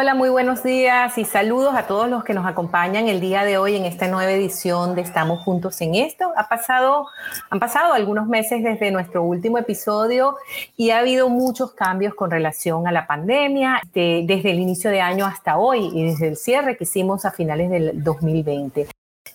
Hola, 0.00 0.14
muy 0.14 0.30
buenos 0.30 0.62
días 0.62 1.18
y 1.18 1.26
saludos 1.26 1.74
a 1.74 1.86
todos 1.86 2.08
los 2.08 2.24
que 2.24 2.32
nos 2.32 2.46
acompañan 2.46 3.06
el 3.06 3.20
día 3.20 3.44
de 3.44 3.58
hoy 3.58 3.76
en 3.76 3.84
esta 3.84 4.08
nueva 4.08 4.32
edición 4.32 4.94
de 4.94 5.02
Estamos 5.02 5.44
Juntos 5.44 5.78
en 5.82 5.94
esto. 5.94 6.32
Ha 6.38 6.48
pasado, 6.48 7.06
han 7.50 7.60
pasado 7.60 7.92
algunos 7.92 8.26
meses 8.26 8.62
desde 8.62 8.90
nuestro 8.92 9.22
último 9.22 9.58
episodio 9.58 10.36
y 10.74 10.88
ha 10.88 11.00
habido 11.00 11.28
muchos 11.28 11.72
cambios 11.72 12.14
con 12.14 12.30
relación 12.30 12.88
a 12.88 12.92
la 12.92 13.06
pandemia, 13.06 13.82
desde 13.92 14.50
el 14.50 14.60
inicio 14.60 14.90
de 14.90 15.02
año 15.02 15.26
hasta 15.26 15.58
hoy 15.58 15.90
y 15.92 16.06
desde 16.06 16.28
el 16.28 16.38
cierre 16.38 16.78
que 16.78 16.84
hicimos 16.84 17.26
a 17.26 17.30
finales 17.30 17.68
del 17.68 18.02
2020. 18.02 18.86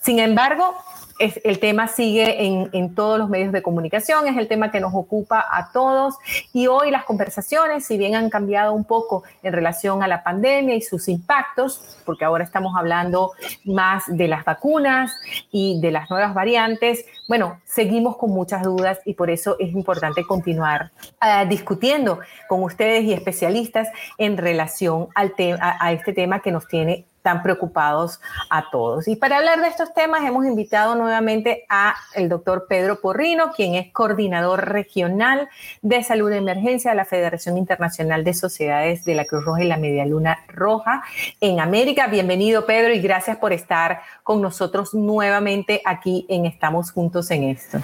Sin 0.01 0.17
embargo, 0.17 0.73
el 1.19 1.59
tema 1.59 1.87
sigue 1.87 2.45
en, 2.45 2.95
todos 2.95 3.17
los 3.17 3.29
medios 3.29 3.51
de 3.51 3.61
comunicación, 3.61 4.27
es 4.27 4.37
el 4.37 4.47
tema 4.47 4.71
que 4.71 4.79
nos 4.79 4.93
ocupa 4.93 5.45
a 5.49 5.71
todos. 5.71 6.15
Y 6.53 6.67
hoy 6.67 6.91
las 6.91 7.05
conversaciones, 7.05 7.85
si 7.85 7.97
bien 7.97 8.15
han 8.15 8.29
cambiado 8.29 8.73
un 8.73 8.83
poco 8.83 9.23
en 9.41 9.53
relación 9.53 10.03
a 10.03 10.07
la 10.07 10.23
pandemia 10.23 10.75
y 10.75 10.81
sus 10.81 11.07
impactos, 11.07 11.99
porque 12.05 12.25
ahora 12.25 12.43
estamos 12.43 12.75
hablando 12.77 13.31
más 13.63 14.03
de 14.07 14.27
las 14.27 14.43
vacunas 14.43 15.13
y 15.51 15.79
de 15.81 15.91
las 15.91 16.09
nuevas 16.09 16.33
variantes, 16.33 17.05
bueno, 17.27 17.59
seguimos 17.65 18.17
con 18.17 18.31
muchas 18.31 18.63
dudas 18.63 18.99
y 19.05 19.13
por 19.13 19.29
eso 19.29 19.55
es 19.59 19.73
importante 19.73 20.23
continuar 20.23 20.91
uh, 21.21 21.47
discutiendo 21.47 22.19
con 22.47 22.61
ustedes 22.63 23.03
y 23.05 23.13
especialistas 23.13 23.89
en 24.17 24.37
relación 24.37 25.07
al 25.15 25.33
a 25.59 25.91
este 25.91 26.13
tema 26.13 26.39
que 26.39 26.51
nos 26.51 26.67
tiene 26.67 27.05
tan 27.25 27.41
preocupados 27.41 28.21
a 28.51 28.69
todos. 28.69 29.07
Y 29.07 29.15
para 29.15 29.37
hablar 29.37 29.59
de 29.59 29.67
estos 29.67 29.95
temas 29.95 30.21
hemos 30.23 30.45
invitado 30.45 30.93
nuevamente 30.93 31.65
a 31.69 31.95
el 32.13 32.29
doctor 32.29 32.67
Pedro 32.69 33.01
Porrino, 33.01 33.51
quien 33.51 33.73
es 33.73 33.91
coordinador 33.91 34.69
regional 34.69 35.49
de 35.81 36.03
salud 36.03 36.29
de 36.29 36.37
emergencia 36.37 36.91
de 36.91 36.97
la 36.97 37.05
Federación 37.05 37.57
Internacional 37.57 38.23
de 38.23 38.35
Sociedades 38.35 39.05
de 39.05 39.15
la 39.15 39.25
Cruz 39.25 39.43
Roja 39.43 39.63
y 39.63 39.67
la 39.67 39.77
Media 39.77 40.05
Luna 40.05 40.37
Roja 40.49 41.01
en 41.41 41.59
América. 41.59 42.05
Bienvenido 42.05 42.67
Pedro 42.67 42.93
y 42.93 42.99
gracias 42.99 43.37
por 43.37 43.53
estar 43.53 44.01
con 44.21 44.39
nosotros 44.39 44.93
nuevamente 44.93 45.81
aquí 45.83 46.27
en 46.29 46.45
Estamos 46.45 46.91
Juntos 46.91 47.31
en 47.31 47.45
esto. 47.45 47.79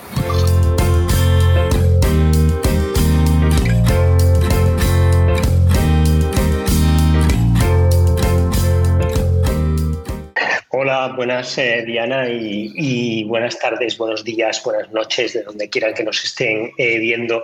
Hola, 10.73 11.11
buenas 11.17 11.58
eh, 11.58 11.83
Diana 11.86 12.30
y, 12.30 13.25
buenas 13.25 13.59
tardes, 13.59 13.97
buenos 13.97 14.23
días, 14.23 14.64
buenas 14.64 14.89
noches, 14.91 15.33
de 15.33 15.44
donde 15.44 15.69
quieran 15.69 15.94
que 15.94 16.02
nos 16.02 16.23
estén 16.23 16.72
eh, 16.77 16.97
viendo 16.97 17.44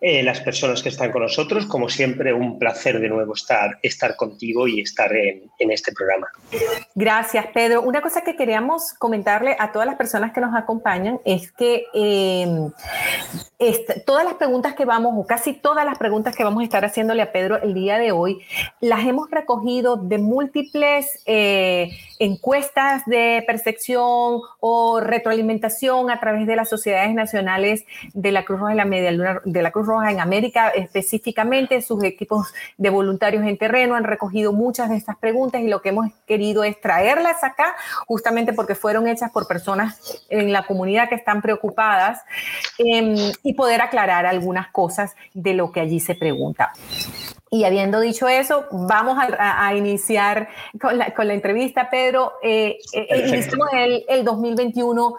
eh, 0.00 0.22
las 0.22 0.40
personas 0.40 0.80
que 0.80 0.90
están 0.90 1.10
con 1.10 1.22
nosotros. 1.22 1.66
Como 1.66 1.88
siempre, 1.88 2.32
un 2.32 2.56
placer 2.56 3.00
de 3.00 3.08
nuevo 3.08 3.34
estar, 3.34 3.80
estar 3.82 4.14
contigo 4.14 4.68
y 4.68 4.80
estar 4.80 5.12
en, 5.12 5.50
este 5.58 5.90
programa. 5.92 6.28
Gracias, 6.94 7.46
Pedro. 7.52 7.82
Una 7.82 8.00
cosa 8.00 8.22
que 8.22 8.36
queríamos 8.36 8.92
comentarle 8.96 9.56
a 9.58 9.72
todas 9.72 9.86
las 9.86 9.96
personas 9.96 10.32
que 10.32 10.40
nos 10.40 10.54
acompañan 10.54 11.18
es 11.24 11.50
que 11.50 11.84
em, 11.92 12.70
todas 14.06 14.24
las 14.24 14.34
preguntas 14.34 14.74
que 14.74 14.84
vamos, 14.84 15.14
o 15.16 15.26
casi 15.26 15.52
todas 15.52 15.84
las 15.84 15.98
preguntas 15.98 16.36
que 16.36 16.44
vamos 16.44 16.60
a 16.60 16.64
estar 16.64 16.84
haciéndole 16.84 17.22
a 17.22 17.32
Pedro 17.32 17.60
el 17.60 17.74
día 17.74 17.98
de 17.98 18.12
hoy, 18.12 18.38
las 18.80 19.04
hemos 19.04 19.28
recogido 19.32 19.96
de 19.96 20.18
múltiples 20.18 21.24
encuestas 22.18 23.04
de 23.06 23.42
percepción 23.46 24.40
o 24.60 25.00
retroalimentación 25.00 26.10
a 26.10 26.20
través 26.20 26.46
de 26.46 26.56
las 26.56 26.68
sociedades 26.68 27.14
nacionales 27.14 27.84
de 28.14 28.32
la 28.32 28.44
Cruz 28.44 28.60
Roja 28.60 28.72
y 28.72 28.76
la 28.76 28.84
Media 28.84 29.10
Luna, 29.12 29.40
de 29.44 29.62
la 29.62 29.70
Cruz 29.70 29.86
Roja 29.86 30.10
en 30.10 30.20
América 30.20 30.68
específicamente, 30.70 31.80
sus 31.82 32.02
equipos 32.04 32.52
de 32.76 32.90
voluntarios 32.90 33.44
en 33.44 33.56
terreno 33.58 33.94
han 33.94 34.04
recogido 34.04 34.52
muchas 34.52 34.90
de 34.90 34.96
estas 34.96 35.16
preguntas 35.16 35.60
y 35.60 35.68
lo 35.68 35.82
que 35.82 35.90
hemos 35.90 36.10
querido 36.26 36.64
es 36.64 36.80
traerlas 36.80 37.44
acá 37.44 37.74
justamente 38.06 38.52
porque 38.52 38.74
fueron 38.74 39.08
hechas 39.08 39.30
por 39.30 39.46
personas 39.46 40.24
en 40.28 40.52
la 40.52 40.66
comunidad 40.66 41.08
que 41.08 41.14
están 41.14 41.42
preocupadas 41.42 42.20
em, 42.78 43.16
y 43.42 43.54
poder 43.54 43.80
aclarar 43.80 44.26
algunas 44.26 44.68
cosas 44.68 45.14
de 45.34 45.54
lo 45.54 45.72
que 45.72 45.80
allí 45.80 46.00
se 46.00 46.14
pregunta. 46.14 46.72
Y 47.50 47.64
habiendo 47.64 48.00
dicho 48.00 48.28
eso, 48.28 48.66
vamos 48.70 49.18
a, 49.18 49.74
iniciar 49.74 50.48
con 50.80 50.98
la, 50.98 51.14
con 51.14 51.28
la, 51.28 51.34
entrevista, 51.34 51.88
Pedro. 51.88 52.34
Eh, 52.42 52.78
eh 52.92 53.06
el, 53.72 54.04
el, 54.08 54.24
2021, 54.24 55.16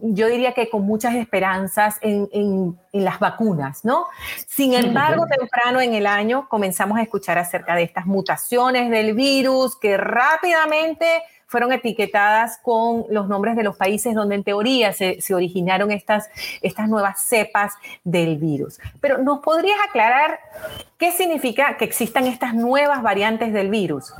yo 0.00 0.26
diría 0.26 0.52
que 0.52 0.68
con 0.68 0.82
muchas 0.82 1.14
esperanzas 1.14 1.98
en, 2.00 2.28
en, 2.32 2.78
en 2.92 3.04
las 3.04 3.20
vacunas, 3.20 3.84
¿no? 3.84 4.06
Sin 4.48 4.74
embargo, 4.74 5.24
temprano 5.26 5.80
en 5.80 5.94
el 5.94 6.06
año 6.06 6.48
comenzamos 6.48 6.98
a 6.98 7.02
escuchar 7.02 7.38
acerca 7.38 7.76
de 7.76 7.84
estas 7.84 8.06
mutaciones 8.06 8.90
del 8.90 9.14
virus 9.14 9.76
que 9.76 9.96
rápidamente 9.96 11.22
fueron 11.50 11.72
etiquetadas 11.72 12.60
con 12.62 13.06
los 13.10 13.26
nombres 13.26 13.56
de 13.56 13.64
los 13.64 13.76
países 13.76 14.14
donde 14.14 14.36
en 14.36 14.44
teoría 14.44 14.92
se, 14.92 15.18
originaron 15.34 15.90
estas, 15.90 16.30
estas 16.62 16.88
nuevas 16.88 17.24
cepas 17.24 17.74
del 18.04 18.36
virus. 18.36 18.78
Pero 19.00 19.18
¿nos 19.18 19.40
podrías 19.40 19.76
aclarar 19.88 20.38
qué 20.96 21.10
significa 21.10 21.76
que 21.76 21.84
existan 21.84 22.28
estas 22.28 22.54
nuevas 22.54 23.02
variantes 23.02 23.52
del 23.52 23.68
virus? 23.68 24.12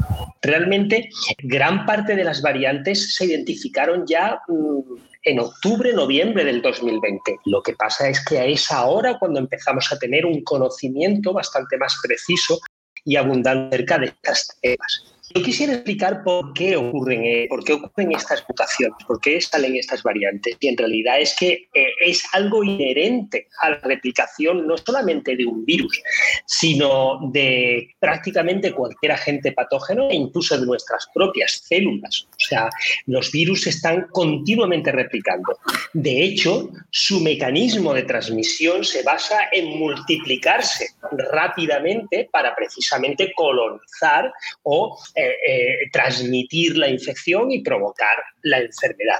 Realmente, 0.43 1.09
gran 1.39 1.87
parte 1.87 2.17
de 2.17 2.25
las 2.25 2.43
variantes 2.43 3.15
se 3.15 3.27
identificaron 3.27 4.05
ya 4.09 4.41
mm, 4.49 4.81
en 5.23 5.39
octubre, 5.39 5.93
noviembre 5.93 6.43
del 6.45 6.61
2020. 6.61 7.37
Lo 7.45 7.63
que 7.63 7.75
pasa 7.75 8.09
es 8.09 8.25
que 8.25 8.51
es 8.51 8.73
ahora 8.73 9.21
cuando 9.21 9.39
empezamos 9.39 9.93
a 9.93 9.99
tener 10.01 10.27
un 10.27 10.43
conocimiento 10.43 11.33
bastante 11.33 11.79
más 11.79 11.97
preciso 12.03 12.59
y 13.05 13.15
abundante 13.15 13.77
acerca 13.77 13.99
de 13.99 14.07
estas 14.07 14.59
cepas. 14.61 15.20
Yo 15.33 15.45
quisiera 15.45 15.75
explicar 15.75 16.25
por 16.25 16.53
qué 16.55 16.77
ocurren, 16.77 17.25
eh, 17.25 17.47
por 17.49 17.63
qué 17.63 17.75
ocurren 17.75 18.11
estas 18.13 18.45
mutaciones, 18.49 18.97
por 19.07 19.21
qué 19.21 19.41
salen 19.41 19.77
estas 19.77 20.03
variantes. 20.03 20.57
Y 20.59 20.67
en 20.67 20.77
realidad 20.77 21.21
es 21.21 21.37
que 21.39 21.69
eh, 21.73 21.87
es 22.05 22.25
algo 22.33 22.65
inherente 22.65 23.47
a 23.61 23.71
la 23.71 23.79
replicación 23.79 24.67
no 24.67 24.77
solamente 24.77 25.37
de 25.37 25.47
un 25.47 25.65
virus, 25.65 26.03
sino 26.47 27.21
de 27.33 27.95
prácticamente 28.01 28.73
cualquier 28.73 29.13
agente 29.13 29.53
patógeno 29.53 30.11
e 30.11 30.17
incluso 30.17 30.59
de 30.59 30.67
nuestras 30.67 31.07
propias 31.15 31.63
células. 31.65 32.27
O 32.33 32.47
sea, 32.49 32.69
los 33.07 33.31
virus 33.31 33.69
están 33.69 34.09
continuamente 34.11 34.91
replicando. 34.91 35.57
De 35.93 36.25
hecho, 36.25 36.71
su 36.91 37.21
mecanismo 37.21 37.95
de 37.95 38.03
transmisión 38.03 38.85
se 38.85 39.05
basa 39.05 39.39
en 39.53 39.79
multiplicarse 39.79 40.89
rápidamente 41.13 42.29
para 42.33 42.57
precisamente 42.57 43.33
colonizar 43.37 44.33
o 44.65 44.99
eh, 45.21 45.37
eh, 45.47 45.91
transmitir 45.93 46.79
la 46.79 46.89
infección 46.89 47.53
y 47.53 47.61
provocar 47.61 48.17
la 48.43 48.59
enfermedad. 48.59 49.19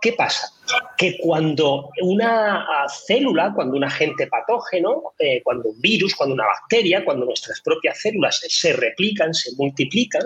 ¿Qué 0.00 0.12
pasa? 0.14 0.48
Que 0.96 1.18
cuando 1.18 1.90
una 2.00 2.66
célula, 3.06 3.52
cuando 3.54 3.76
un 3.76 3.84
agente 3.84 4.26
patógeno, 4.28 5.12
eh, 5.18 5.42
cuando 5.42 5.68
un 5.68 5.80
virus, 5.80 6.14
cuando 6.14 6.34
una 6.34 6.46
bacteria, 6.46 7.04
cuando 7.04 7.26
nuestras 7.26 7.60
propias 7.60 8.00
células 8.00 8.40
se 8.48 8.72
replican, 8.72 9.34
se 9.34 9.50
multiplican, 9.56 10.22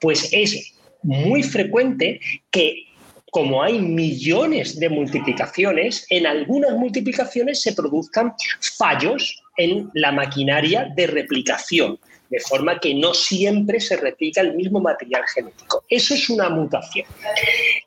pues 0.00 0.28
es 0.32 0.74
muy 1.02 1.42
frecuente 1.42 2.20
que 2.50 2.86
como 3.32 3.60
hay 3.60 3.80
millones 3.80 4.78
de 4.78 4.88
multiplicaciones, 4.88 6.06
en 6.10 6.24
algunas 6.24 6.72
multiplicaciones 6.74 7.60
se 7.62 7.72
produzcan 7.72 8.32
fallos 8.78 9.42
en 9.56 9.90
la 9.94 10.12
maquinaria 10.12 10.92
de 10.94 11.08
replicación 11.08 11.98
de 12.30 12.40
forma 12.40 12.78
que 12.80 12.94
no 12.94 13.14
siempre 13.14 13.80
se 13.80 13.96
replica 13.96 14.40
el 14.40 14.54
mismo 14.54 14.80
material 14.80 15.22
genético. 15.32 15.84
Eso 15.88 16.14
es 16.14 16.28
una 16.28 16.48
mutación. 16.48 17.06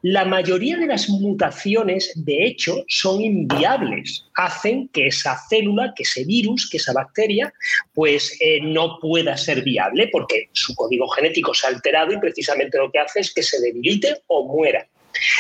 La 0.02 0.26
mayoría 0.26 0.78
de 0.78 0.88
las 0.88 1.10
mutaciones, 1.10 2.12
de 2.16 2.46
hecho, 2.46 2.84
son 2.88 3.22
inviables. 3.22 4.26
Hacen 4.36 4.90
que 4.90 5.08
esa 5.08 5.38
célula, 5.50 5.94
que 5.96 6.04
ese 6.04 6.24
virus, 6.24 6.70
que 6.70 6.78
esa 6.78 6.94
bacteria, 6.94 7.54
pues 7.94 8.38
eh, 8.40 8.60
no 8.62 9.00
pueda 9.00 9.36
ser 9.38 9.64
viable 9.64 10.10
porque 10.12 10.50
su 10.54 10.76
código 10.76 11.08
genético 11.10 11.54
se 11.54 11.68
ha 11.68 11.70
alterado 11.70 12.14
y 12.14 12.20
precisamente 12.20 12.78
lo 12.78 12.92
que 12.92 13.00
hace 13.00 13.20
es 13.20 13.34
que 13.34 13.44
se 13.44 13.60
debilite 13.60 14.22
o 14.28 14.48
muera. 14.48 14.88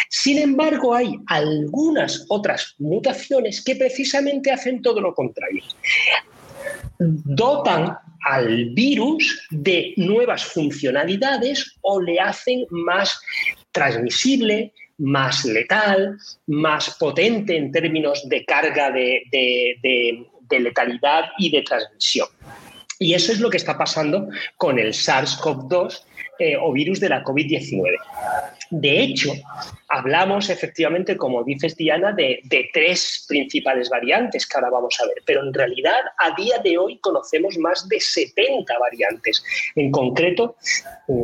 Sin 0.09 0.39
embargo, 0.39 0.95
hay 0.95 1.15
algunas 1.27 2.25
otras 2.29 2.75
mutaciones 2.79 3.63
que 3.63 3.75
precisamente 3.75 4.51
hacen 4.51 4.81
todo 4.81 5.01
lo 5.01 5.13
contrario 5.13 5.63
dotan 6.99 7.97
al 8.23 8.69
virus 8.71 9.47
de 9.49 9.93
nuevas 9.97 10.43
funcionalidades 10.43 11.77
o 11.81 12.01
le 12.01 12.19
hacen 12.19 12.65
más 12.69 13.19
transmisible, 13.71 14.73
más 14.97 15.45
letal, 15.45 16.17
más 16.47 16.95
potente 16.97 17.55
en 17.55 17.71
términos 17.71 18.27
de 18.27 18.43
carga 18.45 18.91
de, 18.91 19.21
letalidad 20.49 21.25
y 21.37 21.51
de 21.51 21.61
transmisión. 21.61 22.27
Y 22.99 23.13
eso 23.13 23.31
es 23.31 23.39
lo 23.39 23.49
que 23.49 23.57
está 23.57 23.77
pasando 23.77 24.27
con 24.57 24.79
el 24.79 24.91
SARS-CoV-2 24.91 26.01
eh, 26.39 26.57
o 26.59 26.73
virus 26.73 26.99
de 26.99 27.09
la 27.09 27.23
COVID-19. 27.23 27.95
De 28.69 28.99
hecho, 28.99 29.31
hablamos 29.87 30.49
efectivamente, 30.49 31.15
como 31.15 31.43
dices 31.43 31.75
Diana, 31.75 32.11
de, 32.11 32.41
tres 32.73 33.25
principales 33.27 33.89
variantes 33.89 34.45
que 34.45 34.57
ahora 34.57 34.69
vamos 34.69 34.97
a 35.01 35.07
ver, 35.07 35.23
pero 35.25 35.41
en 35.41 35.53
realidad 35.53 35.99
a 36.17 36.35
día 36.35 36.57
de 36.59 36.77
hoy 36.77 36.97
conocemos 36.99 37.57
más 37.57 37.87
de 37.87 37.99
70 37.99 38.77
variantes. 38.79 39.43
En 39.75 39.91
concreto, 39.91 40.55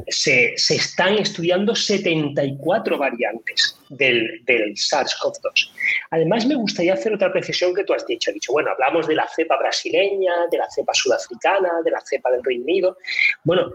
se, 0.07 0.53
están 0.53 1.17
estudiando 1.17 1.75
74 1.75 2.97
variantes 2.97 3.77
del, 3.89 4.43
del 4.45 4.73
SARS-CoV-2. 4.75 5.71
Además, 6.11 6.45
me 6.45 6.55
gustaría 6.55 6.93
hacer 6.93 7.13
otra 7.13 7.31
precisión 7.31 7.73
que 7.73 7.83
tú 7.83 7.93
has 7.93 8.05
dicho. 8.07 8.31
Has 8.31 8.35
dicho, 8.35 8.53
bueno, 8.53 8.71
hablamos 8.71 9.07
de 9.07 9.15
la 9.15 9.27
cepa 9.27 9.57
brasileña, 9.57 10.33
de 10.49 10.57
la 10.57 10.69
cepa 10.69 10.93
sudafricana, 10.93 11.81
de 11.83 11.91
la 11.91 12.01
cepa 12.01 12.31
del 12.31 12.43
Reino 12.43 12.63
Unido. 12.63 12.97
Bueno, 13.43 13.73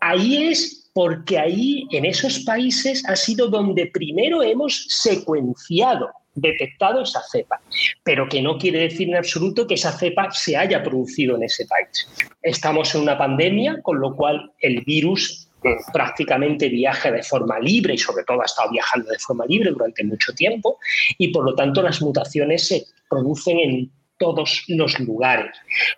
ahí 0.00 0.48
es 0.48 0.81
porque 0.92 1.38
ahí, 1.38 1.86
en 1.90 2.04
esos 2.04 2.40
países, 2.40 3.02
ha 3.08 3.16
sido 3.16 3.48
donde 3.48 3.86
primero 3.86 4.42
hemos 4.42 4.86
secuenciado, 4.88 6.10
detectado 6.34 7.02
esa 7.02 7.22
cepa, 7.30 7.60
pero 8.02 8.28
que 8.28 8.42
no 8.42 8.58
quiere 8.58 8.80
decir 8.80 9.08
en 9.08 9.16
absoluto 9.16 9.66
que 9.66 9.74
esa 9.74 9.92
cepa 9.92 10.30
se 10.30 10.56
haya 10.56 10.82
producido 10.82 11.36
en 11.36 11.44
ese 11.44 11.66
país. 11.66 12.08
Estamos 12.42 12.94
en 12.94 13.02
una 13.02 13.18
pandemia, 13.18 13.80
con 13.82 14.00
lo 14.00 14.14
cual 14.14 14.52
el 14.60 14.82
virus 14.82 15.48
eh, 15.64 15.76
prácticamente 15.92 16.68
viaja 16.68 17.10
de 17.12 17.22
forma 17.22 17.58
libre 17.60 17.94
y 17.94 17.98
sobre 17.98 18.24
todo 18.24 18.42
ha 18.42 18.46
estado 18.46 18.70
viajando 18.70 19.10
de 19.10 19.18
forma 19.18 19.46
libre 19.46 19.70
durante 19.70 20.02
mucho 20.02 20.32
tiempo 20.34 20.78
y 21.18 21.28
por 21.28 21.44
lo 21.44 21.54
tanto 21.54 21.82
las 21.82 22.02
mutaciones 22.02 22.66
se 22.66 22.84
producen 23.08 23.58
en 23.60 23.90
todos 24.18 24.64
los 24.68 24.98
lugares. 25.00 25.50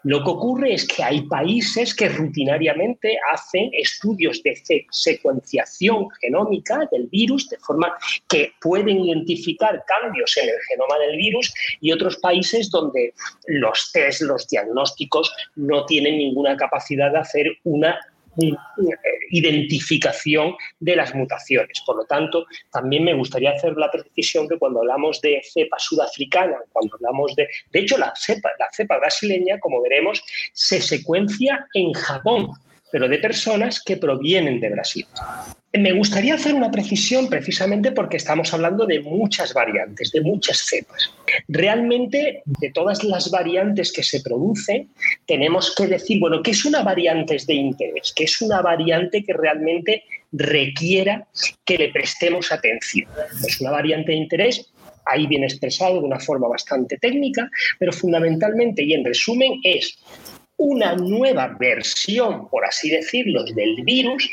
Lo 0.03 0.23
que 0.25 0.31
ocurre 0.31 0.75
es 0.75 0.87
que 0.87 1.03
hay 1.03 1.23
países 1.23 1.95
que 1.95 2.09
rutinariamente 2.09 3.17
hacen 3.33 3.71
estudios 3.73 4.43
de 4.43 4.57
secuenciación 4.91 6.09
genómica 6.21 6.89
del 6.91 7.07
virus, 7.09 7.49
de 7.49 7.59
forma 7.59 7.93
que 8.29 8.53
pueden 8.61 9.01
identificar 9.01 9.85
cambios 9.87 10.37
en 10.37 10.49
el 10.49 10.57
genoma 10.69 10.99
del 11.07 11.17
virus, 11.17 11.53
y 11.81 11.93
otros 11.93 12.17
países 12.17 12.71
donde 12.71 13.13
los 13.47 13.91
test, 13.93 14.23
los 14.23 14.49
diagnósticos 14.49 15.33
no 15.57 15.85
tienen 15.85 16.19
ninguna 16.19 16.57
capacidad 16.57 17.13
de 17.13 17.19
hacer 17.19 17.47
una 17.65 17.99
identificación 19.31 20.55
de 20.81 20.97
las 20.97 21.15
mutaciones. 21.15 21.81
Por 21.85 21.97
lo 21.97 22.05
tanto, 22.05 22.47
también 22.71 23.05
me 23.05 23.15
gustaría 23.15 23.51
hacer 23.51 23.77
la 23.77 23.91
precisión 23.91 24.49
que 24.49 24.59
cuando 24.59 24.81
hablamos 24.81 25.21
de 25.21 25.43
cepa 25.43 25.79
sudafricana, 25.79 26.59
cuando 26.73 26.97
hablamos 26.97 27.35
de... 27.37 27.49
De 27.71 27.81
hecho, 27.81 27.99
la 27.99 28.13
cepa, 28.17 28.51
la 28.59 28.69
cepa 28.73 28.99
brasileña, 28.99 29.59
como 29.59 29.83
veremos, 29.83 30.23
se 30.53 30.81
secuencia 30.81 31.67
en 31.75 31.93
Japón, 31.93 32.51
pero 32.93 33.09
de 33.09 33.19
personas 33.19 33.83
que 33.83 33.97
provienen 33.97 34.61
de 34.61 34.71
Brasil. 34.71 35.07
Me 35.77 35.93
gustaría 35.93 36.35
hacer 36.35 36.55
una 36.55 36.71
precisión 36.71 37.29
precisamente 37.29 37.91
porque 37.91 38.17
estamos 38.17 38.55
hablando 38.55 38.87
de 38.87 39.01
muchas 39.01 39.53
variantes, 39.53 40.13
de 40.13 40.21
muchas 40.21 40.59
cepas. 40.59 41.13
Realmente, 41.49 42.43
de 42.45 42.71
todas 42.71 43.03
las 43.03 43.29
variantes 43.29 43.93
que 43.93 44.05
se 44.05 44.21
producen, 44.21 44.89
tenemos 45.27 45.75
que 45.75 45.89
decir, 45.89 46.21
bueno, 46.21 46.43
¿qué 46.43 46.53
es 46.53 46.65
una 46.65 46.83
variante 46.83 47.37
de 47.45 47.55
interés? 47.55 48.13
¿Qué 48.15 48.25
es 48.25 48.41
una 48.41 48.63
variante 48.63 49.25
que 49.25 49.33
realmente 49.33 50.05
requiera 50.31 51.27
que 51.65 51.77
le 51.77 51.89
prestemos 51.89 52.53
atención? 52.53 53.09
Es 53.45 53.61
una 53.61 53.73
variante 53.73 54.13
de 54.13 54.19
interés 54.19 54.71
ahí 55.07 55.27
viene 55.27 55.47
expresado 55.47 56.01
de 56.01 56.07
una 56.07 56.19
forma 56.19 56.49
bastante 56.49 56.97
técnica, 56.99 57.51
pero 57.79 57.93
fundamentalmente 57.93 58.83
y 58.83 58.95
en 58.95 59.05
resumen 59.05 59.61
es 59.63 59.99
una 60.57 60.95
nueva 60.95 61.57
versión, 61.59 62.49
por 62.49 62.65
así 62.65 62.89
decirlo, 62.89 63.45
del 63.45 63.83
virus 63.83 64.31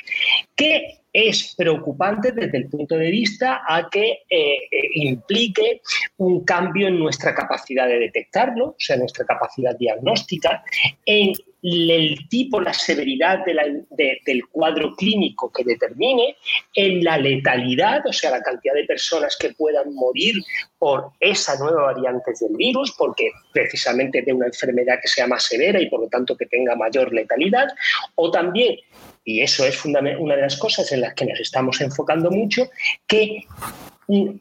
que 0.56 1.01
es 1.14 1.56
preocupante 1.56 2.32
desde 2.32 2.58
el 2.58 2.70
punto 2.70 2.96
de 2.96 3.12
vista 3.12 3.62
a 3.68 3.90
que 3.90 4.24
eh, 4.30 4.58
eh, 4.72 4.90
implique 4.96 5.82
un 6.18 6.44
cambio 6.46 6.88
en 6.88 7.00
nuestra 7.00 7.36
capacidad 7.36 7.88
de 7.88 8.00
detectarlo, 8.00 8.68
o 8.68 8.76
sea, 8.78 8.98
nuestra 8.98 9.26
capacidad 9.26 9.76
diagnóstica, 9.78 10.64
en 11.06 11.34
el 11.64 12.28
tipo, 12.28 12.60
la 12.60 12.74
severidad 12.74 13.46
del 13.46 14.48
cuadro 14.52 14.96
clínico 14.96 15.52
que 15.52 15.64
determine, 15.64 16.36
en 16.74 17.04
la 17.04 17.18
letalidad, 17.18 18.02
o 18.08 18.14
sea, 18.14 18.32
la 18.32 18.42
cantidad 18.42 18.74
de 18.74 18.86
personas 18.86 19.38
que 19.40 19.54
puedan 19.54 19.94
morir 19.94 20.36
por 20.80 21.12
esa 21.20 21.58
nueva 21.60 21.94
variante 21.94 22.32
del 22.40 22.56
virus, 22.56 22.94
porque 22.98 23.30
precisamente 23.54 24.24
de 24.24 24.34
una 24.34 24.48
enfermedad 24.48 25.00
que 25.02 25.08
sea 25.08 25.28
más 25.28 25.44
severa 25.44 25.80
y 25.80 25.90
por 25.90 26.00
lo 26.00 26.08
tanto 26.08 26.36
que 26.36 26.48
tenga 26.48 26.76
mayor 26.76 27.14
letalidad, 27.14 27.68
o 28.16 28.32
también 28.32 28.78
y 29.24 29.42
eso 29.42 29.66
es 29.66 29.86
una 29.86 30.02
de 30.02 30.42
las 30.42 30.58
cosas 30.58 30.92
en 30.92 31.02
las 31.02 31.14
que 31.14 31.26
nos 31.26 31.40
estamos 31.40 31.80
enfocando 31.82 32.32
mucho, 32.32 32.70
que 33.08 33.46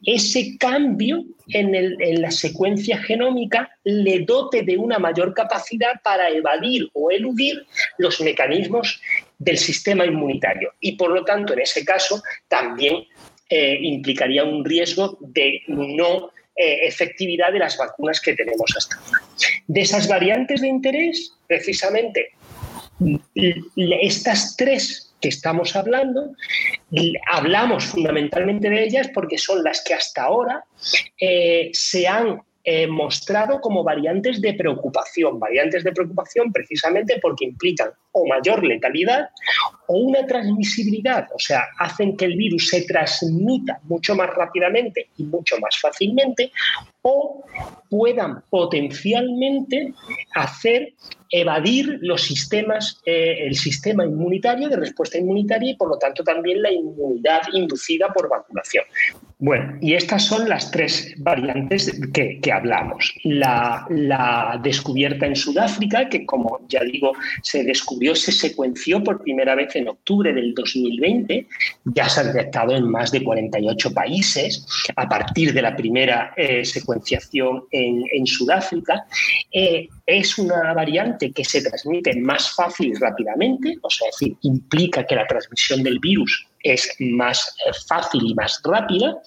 ese 0.05 0.57
cambio 0.57 1.23
en, 1.47 2.21
la 2.21 2.31
secuencia 2.31 2.97
genómica 2.97 3.69
le 3.83 4.19
dote 4.21 4.63
de 4.63 4.77
una 4.77 4.99
mayor 4.99 5.33
capacidad 5.33 6.01
para 6.03 6.29
evadir 6.29 6.89
o 6.93 7.11
eludir 7.11 7.65
los 7.97 8.19
mecanismos 8.21 9.01
del 9.39 9.57
sistema 9.57 10.05
inmunitario. 10.05 10.73
Y 10.79 10.93
por 10.93 11.11
lo 11.11 11.23
tanto, 11.23 11.53
en 11.53 11.59
ese 11.59 11.85
caso, 11.85 12.21
también 12.47 13.05
eh, 13.49 13.77
implicaría 13.81 14.43
un 14.43 14.65
riesgo 14.65 15.17
de 15.21 15.61
no 15.67 16.31
eh, 16.55 16.87
efectividad 16.87 17.51
de 17.53 17.59
las 17.59 17.77
vacunas 17.77 18.19
que 18.19 18.33
tenemos 18.33 18.71
hasta 18.75 18.97
ahora. 18.97 19.21
De 19.67 19.81
esas 19.81 20.07
variantes 20.07 20.61
de 20.61 20.67
interés, 20.67 21.33
precisamente, 21.47 22.31
estas 24.01 24.55
tres 24.57 25.13
que 25.21 25.29
estamos 25.29 25.75
hablando, 25.75 26.33
hablamos 27.31 27.85
fundamentalmente 27.85 28.69
de 28.69 28.83
ellas 28.83 29.09
porque 29.13 29.37
son 29.37 29.63
las 29.63 29.83
que 29.83 29.93
hasta 29.93 30.23
ahora 30.23 30.65
eh, 31.19 31.69
se 31.73 32.07
han 32.07 32.41
eh, 32.63 32.85
mostrado 32.85 33.59
como 33.59 33.83
variantes 33.83 34.39
de 34.39 34.53
preocupación, 34.53 35.39
variantes 35.39 35.83
de 35.83 35.91
preocupación 35.93 36.51
precisamente 36.51 37.17
porque 37.19 37.45
implican 37.45 37.89
o 38.11 38.27
mayor 38.27 38.63
letalidad 38.63 39.29
o 39.87 39.97
una 39.97 40.27
transmisibilidad, 40.27 41.27
o 41.33 41.39
sea, 41.39 41.63
hacen 41.79 42.15
que 42.15 42.25
el 42.25 42.35
virus 42.35 42.69
se 42.69 42.83
transmita 42.83 43.79
mucho 43.83 44.15
más 44.15 44.29
rápidamente 44.29 45.09
y 45.17 45.23
mucho 45.23 45.57
más 45.59 45.79
fácilmente 45.79 46.51
o 47.01 47.43
puedan 47.89 48.43
potencialmente 48.49 49.93
hacer 50.33 50.93
evadir 51.31 51.97
los 52.01 52.23
sistemas, 52.23 53.01
eh, 53.05 53.45
el 53.47 53.55
sistema 53.55 54.05
inmunitario 54.05 54.67
de 54.69 54.75
respuesta 54.75 55.17
inmunitaria 55.17 55.71
y 55.71 55.75
por 55.75 55.89
lo 55.89 55.97
tanto 55.97 56.23
también 56.23 56.61
la 56.61 56.71
inmunidad 56.71 57.41
inducida 57.53 58.09
por 58.13 58.29
vacunación. 58.29 58.83
Bueno, 59.39 59.75
y 59.81 59.95
estas 59.95 60.23
son 60.25 60.47
las 60.47 60.69
tres 60.69 61.15
variantes 61.17 61.99
que, 62.13 62.39
hablamos. 62.53 63.11
La, 63.23 63.87
la, 63.89 64.59
descubierta 64.61 65.25
en 65.25 65.35
Sudáfrica, 65.35 66.09
que 66.09 66.27
como 66.27 66.59
ya 66.69 66.83
digo, 66.83 67.13
se 67.41 67.63
descubrió, 67.63 68.13
se 68.13 68.31
secuenció 68.31 69.03
por 69.03 69.23
primera 69.23 69.55
vez 69.55 69.75
en 69.75 69.87
octubre 69.87 70.31
del 70.31 70.53
2020, 70.53 71.47
ya 71.85 72.07
se 72.07 72.19
ha 72.19 72.23
detectado 72.25 72.75
en 72.75 72.87
más 72.87 73.11
de 73.11 73.23
48 73.23 73.91
países 73.91 74.63
a 74.95 75.09
partir 75.09 75.53
de 75.53 75.61
la 75.63 75.75
primera 75.75 76.35
eh, 76.37 76.63
en 76.93 78.25
Sudáfrica. 78.25 79.05
Eh, 79.51 79.87
es 80.05 80.37
una 80.37 80.73
variante 80.73 81.31
que 81.31 81.43
se 81.43 81.61
transmite 81.61 82.15
más 82.21 82.51
fácil 82.51 82.89
y 82.89 82.93
rápidamente, 82.95 83.75
o 83.81 83.89
sea, 83.89 84.09
es 84.09 84.17
decir, 84.19 84.37
implica 84.41 85.05
que 85.05 85.15
la 85.15 85.27
transmisión 85.27 85.83
del 85.83 85.99
virus 85.99 86.47
es 86.63 86.95
más 86.99 87.55
eh, 87.65 87.71
fácil 87.87 88.21
y 88.25 88.33
más 88.33 88.61
rápida. 88.63 89.17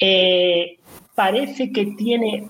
Eh, 0.00 0.78
parece 1.14 1.72
que 1.72 1.86
tiene 1.96 2.48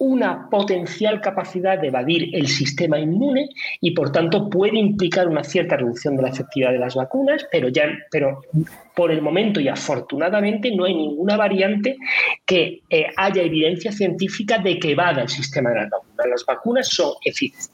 una 0.00 0.48
potencial 0.48 1.20
capacidad 1.20 1.78
de 1.78 1.88
evadir 1.88 2.34
el 2.34 2.48
sistema 2.48 2.98
inmune 2.98 3.50
y 3.82 3.90
por 3.90 4.10
tanto 4.10 4.48
puede 4.48 4.78
implicar 4.78 5.28
una 5.28 5.44
cierta 5.44 5.76
reducción 5.76 6.16
de 6.16 6.22
la 6.22 6.30
efectividad 6.30 6.72
de 6.72 6.78
las 6.78 6.94
vacunas, 6.94 7.46
pero 7.52 7.68
ya 7.68 7.84
pero 8.10 8.40
por 8.96 9.12
el 9.12 9.20
momento 9.20 9.60
y 9.60 9.68
afortunadamente 9.68 10.74
no 10.74 10.86
hay 10.86 10.94
ninguna 10.94 11.36
variante 11.36 11.98
que 12.46 12.80
eh, 12.88 13.08
haya 13.14 13.42
evidencia 13.42 13.92
científica 13.92 14.56
de 14.56 14.78
que 14.78 14.92
evada 14.92 15.20
el 15.20 15.28
sistema 15.28 15.68
de 15.68 15.76
las 15.76 15.90
vacunas. 15.90 16.26
Las 16.30 16.46
vacunas 16.46 16.88
son 16.88 17.12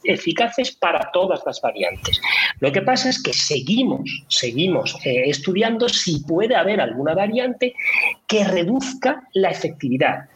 eficaces 0.05 0.73
para 0.73 1.11
todas 1.13 1.43
las 1.47 1.61
variantes. 1.61 2.21
Lo 2.59 2.73
que 2.73 2.83
pasa 2.83 3.09
es 3.09 3.23
que 3.23 3.33
seguimos, 3.33 4.03
seguimos 4.29 4.97
eh, 5.05 5.25
estudiando 5.27 5.89
si 5.89 6.25
puede 6.25 6.57
haber 6.57 6.81
alguna 6.81 7.15
variante 7.15 7.75
que 8.27 8.43
reduzca 8.45 9.23
la 9.35 9.51
efectividad. 9.51 10.29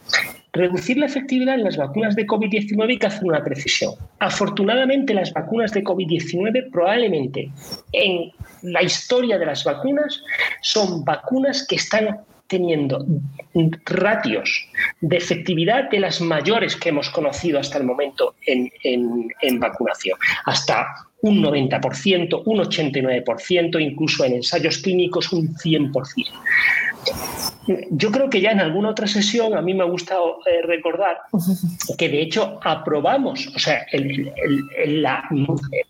Reducir 0.52 0.99
la 0.99 1.07
efectividad 1.07 1.54
en 1.54 1.64
las 1.64 1.76
vacunas 1.76 2.16
de 2.16 2.26
COVID-19 2.26 2.88
hay 2.88 2.99
que 2.99 3.07
hacer 3.07 3.25
una 3.25 3.45
precisión. 3.45 3.95
Afortunadamente, 4.19 5.14
las 5.14 5.33
vacunas 5.33 5.73
de 5.73 5.85
COVID-19 5.85 6.71
probablemente 6.71 7.50
en 7.92 8.33
la 8.62 8.83
historia 8.83 9.38
de 9.38 9.47
las 9.47 9.64
vacunas 9.64 10.23
son 10.61 11.04
vacunas 11.04 11.66
que 11.66 11.76
están 11.76 12.21
teniendo 12.49 13.07
ratios 13.85 14.69
de 15.00 15.16
efectividad 15.16 15.88
de 15.88 16.00
las 16.00 16.21
mayores 16.21 16.75
que 16.75 16.88
hemos 16.88 17.09
conocido 17.11 17.61
hasta 17.61 17.78
el 17.78 17.85
momento 17.85 18.35
en, 18.45 18.71
en 18.83 19.61
vacunación. 19.61 20.19
Hasta 20.47 20.85
un 21.23 21.42
90%, 21.42 22.42
un 22.45 22.59
89%, 22.59 23.80
incluso 23.80 24.25
en 24.25 24.35
ensayos 24.35 24.78
clínicos 24.78 25.33
un 25.33 25.54
100%. 25.54 26.26
Yo 27.91 28.11
creo 28.11 28.31
que 28.31 28.41
ya 28.41 28.50
en 28.50 28.61
alguna 28.61 28.91
otra 28.91 29.07
sesión 29.07 29.57
a 29.57 29.62
mí 29.62 29.75
me 29.75 29.83
ha 29.83 29.87
gustado 29.87 30.39
eh, 30.47 30.62
recordar 30.62 31.19
que 31.99 32.09
de 32.09 32.23
hecho 32.23 32.59
aprobamos, 32.62 33.47
o 33.55 33.59
sea, 33.59 33.87
la, 34.87 35.29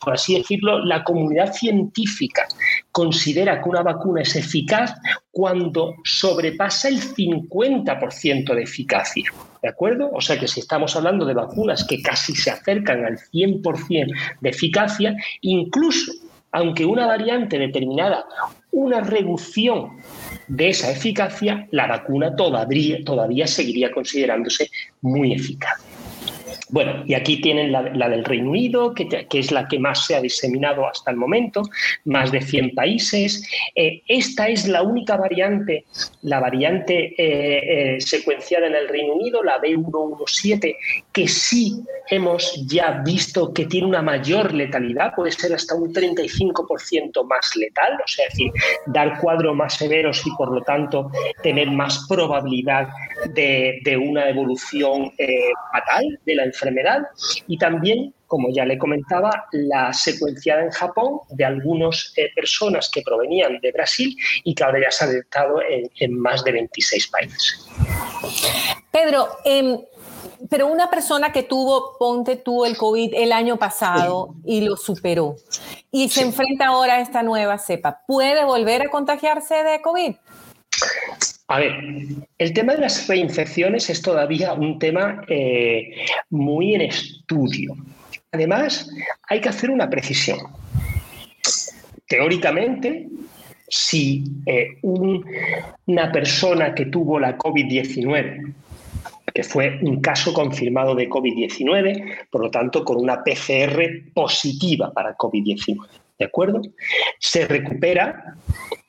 por 0.00 0.14
así 0.14 0.36
decirlo, 0.36 0.84
la 0.84 1.04
comunidad 1.04 1.52
científica 1.52 2.46
considera 2.92 3.62
que 3.62 3.68
una 3.68 3.82
vacuna 3.82 4.22
es 4.22 4.36
eficaz 4.36 4.94
cuando 5.30 5.94
sobrepasa 6.04 6.88
el 6.88 7.00
50% 7.00 8.54
de 8.54 8.62
eficacia. 8.62 9.32
¿De 9.62 9.68
acuerdo? 9.68 10.10
O 10.12 10.20
sea 10.20 10.38
que 10.38 10.48
si 10.48 10.60
estamos 10.60 10.96
hablando 10.96 11.24
de 11.26 11.34
vacunas 11.34 11.84
que 11.84 12.00
casi 12.00 12.34
se 12.34 12.50
acercan 12.50 13.04
al 13.04 13.18
100% 13.18 14.14
de 14.40 14.48
eficacia, 14.48 15.14
incluso 15.42 16.12
aunque 16.52 16.84
una 16.84 17.06
variante 17.06 17.58
determinada, 17.58 18.24
una 18.72 19.00
reducción 19.00 19.98
de 20.48 20.68
esa 20.70 20.90
eficacia, 20.90 21.68
la 21.70 21.86
vacuna 21.86 22.34
todavía, 22.36 22.98
todavía 23.04 23.46
seguiría 23.46 23.90
considerándose 23.90 24.70
muy 25.00 25.32
eficaz. 25.32 25.89
Bueno, 26.68 27.02
y 27.06 27.14
aquí 27.14 27.40
tienen 27.40 27.72
la, 27.72 28.08
del 28.08 28.24
Reino 28.24 28.50
Unido, 28.50 28.94
que, 28.94 29.26
es 29.32 29.50
la 29.50 29.66
que 29.66 29.78
más 29.78 30.06
se 30.06 30.14
ha 30.14 30.20
diseminado 30.20 30.86
hasta 30.86 31.10
el 31.10 31.16
momento, 31.16 31.62
más 32.04 32.30
de 32.30 32.40
100 32.40 32.74
países. 32.74 33.48
Eh, 33.74 34.02
esta 34.06 34.48
es 34.48 34.68
la 34.68 34.82
única 34.82 35.16
variante, 35.16 35.84
la 36.22 36.40
variante 36.40 37.14
eh, 37.16 37.94
eh, 37.96 38.00
secuenciada 38.00 38.66
en 38.66 38.74
el 38.74 38.88
Reino 38.88 39.14
Unido, 39.14 39.42
la 39.42 39.60
B117, 39.60 40.76
que 41.12 41.28
sí 41.28 41.82
hemos 42.10 42.66
ya 42.66 43.02
visto 43.04 43.52
que 43.52 43.66
tiene 43.66 43.86
una 43.86 44.02
mayor 44.02 44.52
letalidad, 44.52 45.14
puede 45.14 45.32
ser 45.32 45.54
hasta 45.54 45.74
un 45.74 45.92
35% 45.92 47.24
más 47.24 47.56
letal, 47.56 47.94
o 48.04 48.08
sea, 48.08 48.26
es 48.26 48.34
decir, 48.34 48.52
dar 48.86 49.18
cuadros 49.20 49.54
más 49.54 49.74
severos 49.74 50.24
y 50.26 50.30
por 50.36 50.52
lo 50.52 50.60
tanto 50.62 51.10
tener 51.42 51.70
más 51.70 52.06
probabilidad 52.08 52.88
de, 53.34 53.80
una 54.00 54.28
evolución 54.30 55.12
fatal 55.72 56.18
de 56.24 56.34
la 56.34 56.44
enfermedad 56.50 57.02
y 57.46 57.58
también, 57.58 58.14
como 58.26 58.48
ya 58.52 58.64
le 58.64 58.78
comentaba, 58.78 59.46
la 59.52 59.92
secuenciada 59.92 60.62
en 60.62 60.70
Japón 60.70 61.20
de 61.30 61.44
algunas 61.44 62.12
eh, 62.16 62.30
personas 62.34 62.90
que 62.90 63.02
provenían 63.02 63.58
de 63.60 63.72
Brasil 63.72 64.16
y 64.44 64.54
que 64.54 64.64
ahora 64.64 64.80
ya 64.82 64.90
se 64.90 65.04
ha 65.04 65.08
detectado 65.08 65.60
en, 65.98 66.18
más 66.18 66.44
de 66.44 66.52
26 66.52 67.06
países. 67.08 67.66
Pedro, 68.90 69.28
em, 69.44 69.78
pero 70.48 70.66
una 70.66 70.90
persona 70.90 71.32
que 71.32 71.42
tuvo, 71.42 71.96
ponte 71.98 72.36
tú 72.36 72.64
el 72.64 72.76
COVID 72.76 73.14
el 73.14 73.32
año 73.32 73.56
pasado 73.56 74.34
y 74.44 74.62
lo 74.62 74.76
superó 74.76 75.36
y 75.90 76.08
se 76.08 76.22
enfrenta 76.22 76.66
ahora 76.66 76.94
a 76.94 77.00
esta 77.00 77.22
nueva 77.22 77.58
cepa, 77.58 78.02
¿puede 78.06 78.44
volver 78.44 78.82
a 78.82 78.90
contagiarse 78.90 79.62
de 79.62 79.80
COVID? 79.82 80.14
A 81.50 81.58
ver, 81.58 81.80
el 82.38 82.52
tema 82.52 82.74
de 82.74 82.82
las 82.82 83.08
reinfecciones 83.08 83.90
es 83.90 84.00
todavía 84.02 84.52
un 84.52 84.78
tema 84.78 85.24
eh, 85.26 85.96
muy 86.30 86.76
en 86.76 86.82
estudio. 86.82 87.74
Además, 88.30 88.88
hay 89.28 89.40
que 89.40 89.48
hacer 89.48 89.68
una 89.70 89.90
precisión. 89.90 90.38
Teóricamente, 92.06 93.08
si 93.66 94.22
eh, 94.46 94.78
una 94.82 96.12
persona 96.12 96.72
que 96.72 96.86
tuvo 96.86 97.18
la 97.18 97.36
COVID-19, 97.36 98.54
que 99.34 99.42
fue 99.42 99.80
un 99.82 100.00
caso 100.00 100.32
confirmado 100.32 100.94
de 100.94 101.08
COVID-19, 101.08 102.28
por 102.30 102.42
lo 102.42 102.50
tanto, 102.52 102.84
con 102.84 102.96
una 102.96 103.24
PCR 103.24 104.12
positiva 104.14 104.92
para 104.92 105.16
COVID-19, 105.16 105.78
¿de 106.20 106.26
acuerdo? 106.26 106.60
Se 107.18 107.46
recupera, 107.46 108.36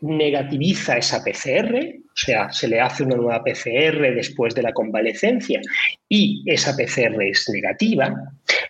negativiza 0.02 0.98
esa 0.98 1.24
PCR, 1.24 1.74
o 2.14 2.18
sea, 2.18 2.52
se 2.52 2.68
le 2.68 2.82
hace 2.82 3.04
una 3.04 3.16
nueva 3.16 3.44
PCR 3.44 4.14
después 4.14 4.54
de 4.54 4.64
la 4.64 4.74
convalecencia 4.74 5.62
y 6.10 6.44
esa 6.46 6.76
PCR 6.76 7.24
es 7.24 7.50
negativa. 7.50 8.14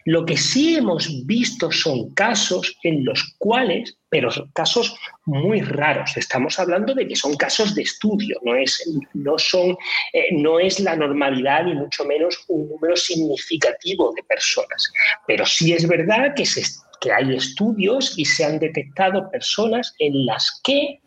Lo 0.06 0.26
que 0.26 0.38
sí 0.38 0.76
hemos 0.76 1.26
visto 1.26 1.72
son 1.72 2.14
casos 2.14 2.78
en 2.84 3.04
los 3.04 3.36
cuales, 3.40 3.98
pero 4.10 4.30
casos 4.54 4.96
muy 5.26 5.62
raros, 5.62 6.16
estamos 6.18 6.60
hablando 6.60 6.94
de 6.94 7.08
que 7.08 7.16
son 7.16 7.36
casos 7.36 7.74
de 7.74 7.84
estudio, 7.84 8.38
no 8.44 8.56
es, 8.56 8.84
no 9.14 9.40
son, 9.40 9.76
eh, 10.14 10.26
no 10.34 10.60
es 10.60 10.80
la 10.80 10.96
normalidad 10.96 11.66
ni 11.66 11.74
mucho 11.74 12.06
menos 12.06 12.44
un 12.48 12.70
número 12.70 12.96
significativo 12.96 14.14
de 14.16 14.24
personas, 14.24 14.92
pero 15.26 15.46
sí 15.46 15.74
es 15.74 15.88
verdad 15.88 16.34
que 16.36 16.46
se 16.46 16.62
que 17.02 17.12
hay 17.12 17.36
estudios 17.36 18.18
y 18.18 18.24
se 18.24 18.46
han 18.46 18.60
detectado 18.60 19.30
personas 19.30 19.94
en 20.00 20.26
las 20.26 20.62
que 20.64 21.02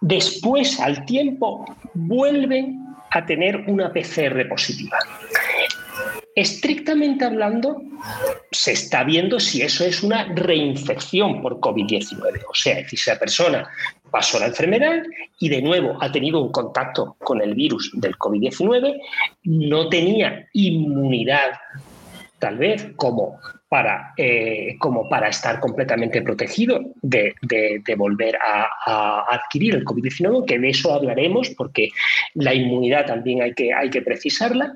después, 0.00 0.78
al 0.78 1.04
tiempo, 1.06 1.64
vuelven 1.94 2.84
a 3.10 3.24
tener 3.24 3.64
una 3.66 3.92
PCR 3.92 4.46
positiva. 4.48 4.98
Estrictamente 6.36 7.24
hablando, 7.24 7.82
se 8.52 8.72
está 8.72 9.02
viendo 9.02 9.40
si 9.40 9.62
eso 9.62 9.84
es 9.84 10.04
una 10.04 10.24
reinfección 10.34 11.42
por 11.42 11.58
COVID-19. 11.58 12.44
O 12.48 12.54
sea, 12.54 12.86
si 12.88 12.94
esa 12.94 13.18
persona 13.18 13.68
pasó 14.10 14.38
la 14.38 14.46
enfermedad 14.46 15.02
y 15.40 15.48
de 15.48 15.62
nuevo 15.62 15.96
ha 16.00 16.12
tenido 16.12 16.40
un 16.40 16.52
contacto 16.52 17.16
con 17.18 17.40
el 17.40 17.54
virus 17.54 17.90
del 17.94 18.16
COVID-19, 18.16 19.00
no 19.44 19.88
tenía 19.88 20.46
inmunidad 20.52 21.50
tal 22.38 22.58
vez 22.58 22.92
como 22.96 23.38
para, 23.68 24.14
eh, 24.16 24.76
como 24.78 25.08
para 25.08 25.28
estar 25.28 25.60
completamente 25.60 26.22
protegido 26.22 26.80
de, 27.02 27.34
volver 27.96 28.36
a, 28.36 29.24
adquirir 29.28 29.74
el 29.74 29.84
COVID-19, 29.84 30.46
que 30.46 30.58
de 30.58 30.70
eso 30.70 30.94
hablaremos 30.94 31.50
porque 31.50 31.90
la 32.34 32.54
inmunidad 32.54 33.06
también 33.06 33.42
hay 33.42 33.52
que, 33.54 33.72
hay 33.72 33.90
que 33.90 34.02
precisarla. 34.02 34.74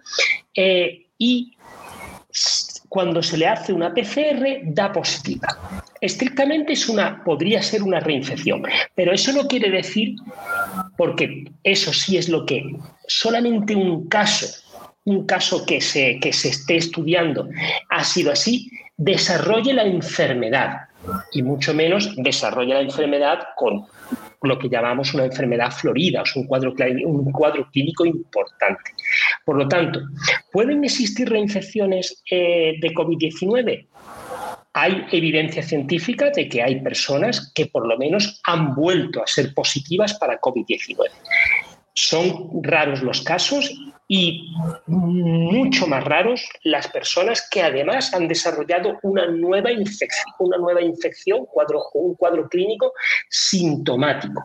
Eh, 0.54 1.06
y 1.18 1.52
cuando 2.88 3.22
se 3.22 3.38
le 3.38 3.46
hace 3.46 3.72
una 3.72 3.94
PCR 3.94 4.60
da 4.64 4.92
positiva. 4.92 5.48
Estrictamente 6.00 6.74
es 6.74 6.88
una, 6.88 7.24
podría 7.24 7.62
ser 7.62 7.82
una 7.82 8.00
reinfección, 8.00 8.64
pero 8.94 9.12
eso 9.12 9.32
no 9.32 9.46
quiere 9.46 9.70
decir, 9.70 10.16
porque 10.98 11.44
eso 11.62 11.92
sí 11.92 12.18
es 12.18 12.28
lo 12.28 12.44
que 12.44 12.62
solamente 13.06 13.74
un 13.74 14.08
caso 14.08 14.61
un 15.04 15.26
caso 15.26 15.64
que 15.66 15.80
se, 15.80 16.18
que 16.20 16.32
se 16.32 16.48
esté 16.48 16.76
estudiando 16.76 17.48
ha 17.90 18.04
sido 18.04 18.32
así, 18.32 18.70
desarrolle 18.96 19.72
la 19.72 19.84
enfermedad 19.84 20.88
y 21.32 21.42
mucho 21.42 21.74
menos 21.74 22.14
desarrolle 22.16 22.74
la 22.74 22.80
enfermedad 22.80 23.40
con 23.56 23.86
lo 24.42 24.58
que 24.58 24.68
llamamos 24.68 25.14
una 25.14 25.24
enfermedad 25.24 25.70
florida, 25.70 26.24
sea, 26.24 26.42
un 26.42 26.48
cuadro, 26.48 26.74
un 27.06 27.30
cuadro 27.30 27.68
clínico 27.70 28.04
importante. 28.04 28.92
Por 29.44 29.56
lo 29.56 29.68
tanto, 29.68 30.00
¿pueden 30.50 30.84
existir 30.84 31.28
reinfecciones 31.28 32.22
eh, 32.30 32.74
de 32.80 32.94
COVID-19? 32.94 33.86
Hay 34.74 35.06
evidencia 35.12 35.62
científica 35.62 36.30
de 36.30 36.48
que 36.48 36.62
hay 36.62 36.80
personas 36.80 37.52
que 37.54 37.66
por 37.66 37.86
lo 37.86 37.96
menos 37.98 38.40
han 38.46 38.74
vuelto 38.74 39.22
a 39.22 39.26
ser 39.26 39.54
positivas 39.54 40.14
para 40.14 40.40
COVID-19. 40.40 41.08
Son 41.94 42.62
raros 42.62 43.02
los 43.02 43.20
casos 43.22 43.91
y 44.08 44.54
mucho 44.86 45.86
más 45.86 46.04
raros 46.04 46.48
las 46.64 46.88
personas 46.88 47.48
que 47.50 47.62
además 47.62 48.12
han 48.14 48.28
desarrollado 48.28 48.98
una 49.02 49.26
nueva 49.26 49.72
infección, 49.72 50.34
una 50.38 50.58
nueva 50.58 50.82
infección, 50.82 51.46
cuadro, 51.46 51.82
un 51.94 52.14
cuadro 52.14 52.48
clínico 52.48 52.92
sintomático. 53.28 54.44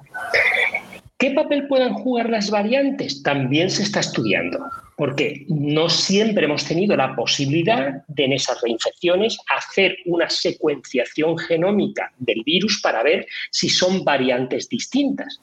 ¿Qué 1.18 1.32
papel 1.32 1.68
puedan 1.68 1.94
jugar 1.94 2.30
las 2.30 2.52
variantes? 2.52 3.24
También 3.24 3.72
se 3.72 3.82
está 3.82 4.02
estudiando, 4.02 4.60
porque 4.96 5.46
no 5.50 5.90
siempre 5.90 6.46
hemos 6.46 6.64
tenido 6.64 6.96
la 6.96 7.16
posibilidad 7.16 8.04
de 8.08 8.26
en 8.26 8.34
esas 8.34 8.62
reinfecciones 8.62 9.38
hacer 9.56 9.98
una 10.06 10.30
secuenciación 10.30 11.38
genómica 11.40 12.14
del 12.20 12.44
virus 12.46 12.80
para 12.82 13.02
ver 13.02 13.26
si 13.50 13.68
son 13.68 14.04
variantes 14.04 14.70
distintas 14.70 15.42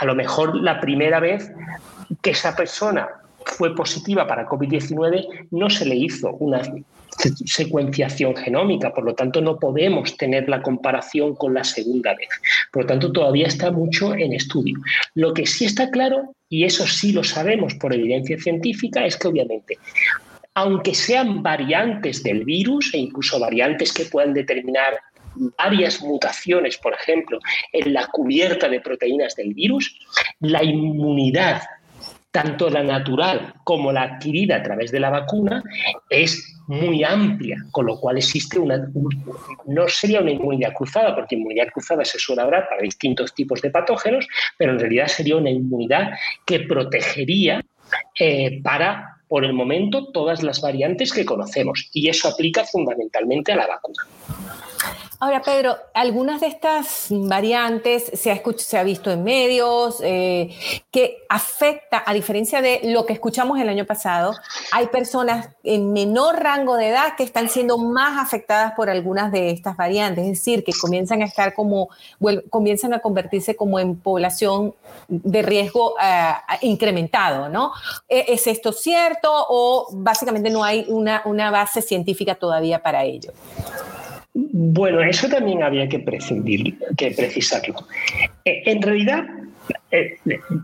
a 0.00 0.04
lo 0.04 0.14
mejor 0.14 0.56
la 0.56 0.80
primera 0.80 1.20
vez 1.20 1.50
que 2.22 2.30
esa 2.30 2.54
persona 2.54 3.08
fue 3.56 3.74
positiva 3.74 4.26
para 4.26 4.46
COVID-19 4.46 5.48
no 5.50 5.70
se 5.70 5.86
le 5.86 5.96
hizo 5.96 6.32
una 6.34 6.62
secuenciación 7.46 8.36
genómica, 8.36 8.92
por 8.94 9.04
lo 9.04 9.14
tanto 9.14 9.40
no 9.40 9.58
podemos 9.58 10.16
tener 10.16 10.48
la 10.48 10.62
comparación 10.62 11.34
con 11.34 11.54
la 11.54 11.64
segunda 11.64 12.14
vez. 12.14 12.28
Por 12.72 12.82
lo 12.82 12.88
tanto, 12.88 13.10
todavía 13.10 13.46
está 13.46 13.70
mucho 13.70 14.14
en 14.14 14.32
estudio. 14.32 14.76
Lo 15.14 15.34
que 15.34 15.46
sí 15.46 15.64
está 15.64 15.90
claro, 15.90 16.34
y 16.48 16.64
eso 16.64 16.86
sí 16.86 17.12
lo 17.12 17.24
sabemos 17.24 17.74
por 17.74 17.94
evidencia 17.94 18.38
científica, 18.38 19.04
es 19.04 19.16
que 19.16 19.28
obviamente, 19.28 19.78
aunque 20.54 20.94
sean 20.94 21.42
variantes 21.42 22.22
del 22.22 22.44
virus 22.44 22.92
e 22.94 22.98
incluso 22.98 23.40
variantes 23.40 23.92
que 23.92 24.04
puedan 24.04 24.34
determinar 24.34 25.00
varias 25.56 26.02
mutaciones, 26.02 26.76
por 26.78 26.94
ejemplo, 26.94 27.38
en 27.72 27.92
la 27.92 28.06
cubierta 28.06 28.68
de 28.68 28.80
proteínas 28.80 29.34
del 29.36 29.54
virus, 29.54 29.98
la 30.40 30.62
inmunidad, 30.62 31.62
tanto 32.42 32.70
la 32.70 32.84
natural 32.84 33.52
como 33.64 33.90
la 33.90 34.02
adquirida 34.02 34.56
a 34.56 34.62
través 34.62 34.92
de 34.92 35.00
la 35.00 35.10
vacuna, 35.10 35.60
es 36.08 36.56
muy 36.68 37.02
amplia, 37.02 37.56
con 37.72 37.86
lo 37.86 37.98
cual 37.98 38.18
existe 38.18 38.60
una, 38.60 38.88
no 39.66 39.88
sería 39.88 40.20
una 40.20 40.30
inmunidad 40.30 40.72
cruzada, 40.72 41.16
porque 41.16 41.34
inmunidad 41.34 41.66
cruzada 41.72 42.04
se 42.04 42.18
suele 42.20 42.42
hablar 42.42 42.68
para 42.68 42.82
distintos 42.82 43.34
tipos 43.34 43.60
de 43.60 43.70
patógenos, 43.70 44.28
pero 44.56 44.70
en 44.72 44.78
realidad 44.78 45.08
sería 45.08 45.36
una 45.36 45.50
inmunidad 45.50 46.10
que 46.46 46.60
protegería 46.60 47.60
eh, 48.20 48.60
para, 48.62 49.16
por 49.26 49.44
el 49.44 49.52
momento, 49.52 50.12
todas 50.12 50.44
las 50.44 50.60
variantes 50.60 51.12
que 51.12 51.24
conocemos. 51.24 51.90
Y 51.92 52.08
eso 52.08 52.28
aplica 52.28 52.62
fundamentalmente 52.64 53.50
a 53.50 53.56
la 53.56 53.66
vacuna. 53.66 54.04
Ahora, 55.20 55.42
Pedro, 55.42 55.76
algunas 55.94 56.40
de 56.40 56.46
estas 56.46 57.06
variantes 57.10 58.04
se 58.14 58.30
ha, 58.30 58.40
se 58.56 58.78
ha 58.78 58.84
visto 58.84 59.10
en 59.10 59.24
medios 59.24 60.00
eh, 60.00 60.54
que 60.92 61.24
afecta, 61.28 62.04
a 62.06 62.14
diferencia 62.14 62.62
de 62.62 62.82
lo 62.84 63.04
que 63.04 63.14
escuchamos 63.14 63.58
el 63.58 63.68
año 63.68 63.84
pasado, 63.84 64.32
hay 64.70 64.86
personas 64.86 65.48
en 65.64 65.92
menor 65.92 66.40
rango 66.40 66.76
de 66.76 66.90
edad 66.90 67.16
que 67.16 67.24
están 67.24 67.48
siendo 67.48 67.78
más 67.78 68.24
afectadas 68.24 68.74
por 68.74 68.90
algunas 68.90 69.32
de 69.32 69.50
estas 69.50 69.76
variantes, 69.76 70.24
es 70.24 70.30
decir, 70.30 70.62
que 70.62 70.72
comienzan 70.80 71.22
a 71.22 71.24
estar 71.24 71.52
como, 71.52 71.88
comienzan 72.48 72.94
a 72.94 73.00
convertirse 73.00 73.56
como 73.56 73.80
en 73.80 73.96
población 73.96 74.76
de 75.08 75.42
riesgo 75.42 75.94
eh, 76.00 76.32
incrementado, 76.60 77.48
¿no? 77.48 77.72
¿E-, 78.08 78.26
¿Es 78.28 78.46
esto 78.46 78.70
cierto 78.70 79.32
o 79.32 79.88
básicamente 79.90 80.48
no 80.48 80.62
hay 80.62 80.84
una, 80.86 81.22
una 81.24 81.50
base 81.50 81.82
científica 81.82 82.36
todavía 82.36 82.80
para 82.80 83.02
ello? 83.02 83.32
Bueno, 84.40 85.00
eso 85.00 85.28
también 85.28 85.64
había 85.64 85.88
que, 85.88 86.04
que 86.04 87.10
precisarlo. 87.10 87.74
Eh, 88.44 88.62
en 88.66 88.80
realidad, 88.80 89.26
eh, 89.90 90.16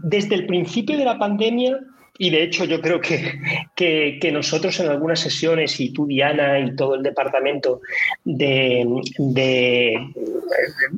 desde 0.04 0.37
el 0.37 0.47
principio 0.47 0.97
de 0.97 1.04
la 1.04 1.19
pandemia, 1.19 1.81
y 2.16 2.31
de 2.31 2.45
hecho 2.45 2.64
yo 2.66 2.81
creo 2.81 3.00
que, 3.00 3.40
que, 3.75 4.31
nosotros 4.33 4.78
en 4.78 4.90
algunas 4.90 5.19
sesiones, 5.19 5.81
y 5.81 5.93
tú 5.93 6.07
Diana 6.07 6.61
y 6.61 6.76
todo 6.76 6.95
el 6.95 7.02
departamento 7.02 7.81
de, 8.25 8.87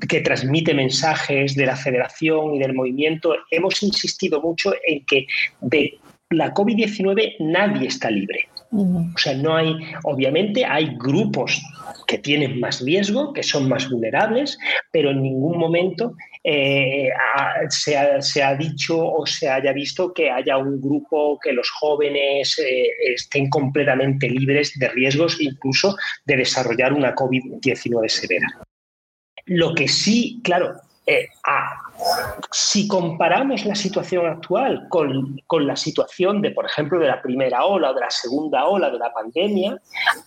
que 0.06 0.21
transmite 0.21 0.75
mensajes 0.75 1.54
de 1.54 1.64
la 1.64 1.76
federación 1.76 2.56
y 2.56 2.59
del 2.59 2.75
movimiento, 2.75 3.35
hemos 3.50 3.83
insistido 3.83 4.42
mucho 4.42 4.75
en 4.87 5.02
que 5.06 5.26
de 5.62 5.99
la 6.28 6.52
COVID-19 6.52 7.37
nadie 7.40 7.88
está 7.88 8.11
libre. 8.11 8.49
O 8.73 9.16
sea, 9.16 9.35
no 9.35 9.56
hay, 9.56 9.75
obviamente 10.02 10.66
hay 10.66 10.95
grupos 10.99 11.62
que 12.06 12.18
tienen 12.18 12.60
más 12.60 12.80
riesgo, 12.84 13.32
que 13.32 13.42
son 13.42 13.68
más 13.68 13.90
vulnerables, 13.90 14.58
pero 14.92 15.10
en 15.10 15.22
ningún 15.22 15.58
momento 15.58 16.14
eh, 16.44 17.10
se, 17.68 17.96
ha, 17.96 18.54
dicho 18.54 19.04
o 19.04 19.26
se 19.26 19.48
haya 19.48 19.72
visto 19.72 20.14
que 20.14 20.30
haya 20.30 20.56
un 20.56 20.80
grupo 20.80 21.38
que 21.42 21.52
los 21.52 21.68
jóvenes 21.70 22.58
eh, 22.58 22.88
estén 23.14 23.50
completamente 23.50 24.30
libres 24.30 24.78
de 24.78 24.88
riesgos, 24.88 25.40
incluso 25.40 25.96
de 26.25 26.36
desarrollar 26.36 26.92
una 26.92 27.14
COVID-19 27.14 28.08
severa. 28.08 28.46
Lo 29.46 29.75
que 29.75 29.88
sí, 29.88 30.40
claro, 30.42 30.76
eh, 31.06 31.28
si 32.53 32.87
comparamos 32.88 33.65
la 33.65 33.75
situación 33.75 34.26
actual 34.26 34.87
con, 34.88 35.41
la 35.67 35.76
situación 35.76 36.43
de, 36.43 36.50
por 36.50 36.67
ejemplo, 36.67 36.99
de 36.99 37.07
la 37.07 37.23
primera 37.23 37.65
ola 37.65 37.91
o 37.91 37.95
de 37.95 38.00
la 38.00 38.11
segunda 38.11 38.67
ola 38.67 38.91
de 38.91 38.99
la 38.99 39.12
pandemia, 39.12 39.81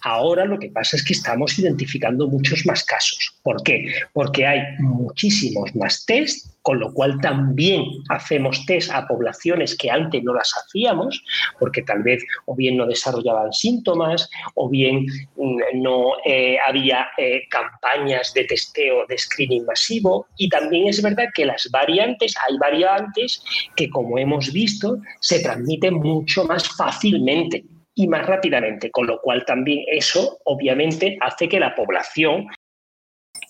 ahora 0.04 0.46
lo 0.46 0.58
que 0.58 0.70
pasa 0.70 0.98
es 0.98 1.04
que 1.04 1.14
estamos 1.14 1.58
identificando 1.60 2.28
muchos 2.28 2.66
más 2.66 2.84
casos. 2.84 3.40
¿Por 3.44 3.62
qué? 3.64 3.92
Porque 4.14 4.46
hay 4.46 4.62
muchísimos 4.80 5.76
más 5.76 6.06
test 6.06 6.60
con 6.62 6.80
lo 6.80 6.94
cual 6.94 7.20
también 7.22 7.84
hacemos 8.10 8.66
test 8.66 8.92
a 8.92 9.08
poblaciones 9.08 9.76
que 9.76 9.90
antes 9.90 10.24
no 10.24 10.34
las 10.34 10.54
hacíamos, 10.56 11.24
porque 11.60 11.82
tal 11.82 12.04
vez 12.04 12.24
o 12.46 12.56
bien 12.56 12.78
no 12.78 12.86
desarrollaban 12.86 13.52
síntomas 13.54 14.30
o 14.56 14.70
bien 14.70 15.06
mm, 15.36 15.60
no 15.82 16.12
eh, 16.26 16.58
había 16.68 17.08
eh, 17.18 17.48
campañas 17.50 18.34
de 18.34 18.44
testeo 18.44 19.06
de 19.08 19.18
screening 19.18 19.66
masivo. 19.66 20.28
Y 20.38 20.50
también 20.50 20.90
es 20.90 21.02
verdad 21.02 21.30
que 21.34 21.46
las 21.46 21.59
variantes, 21.72 22.34
hay 22.48 22.58
variantes 22.58 23.44
que 23.76 23.90
como 23.90 24.18
hemos 24.18 24.52
visto 24.52 24.98
se 25.20 25.42
transmiten 25.42 25.96
mucho 25.96 26.46
más 26.46 26.68
fácilmente 26.76 27.64
y 27.96 28.08
más 28.08 28.26
rápidamente, 28.26 28.92
con 28.92 29.08
lo 29.08 29.20
cual 29.22 29.44
también 29.46 29.84
eso 29.92 30.40
obviamente 30.46 31.18
hace 31.22 31.50
que 31.50 31.60
la 31.60 31.76
población 31.76 32.48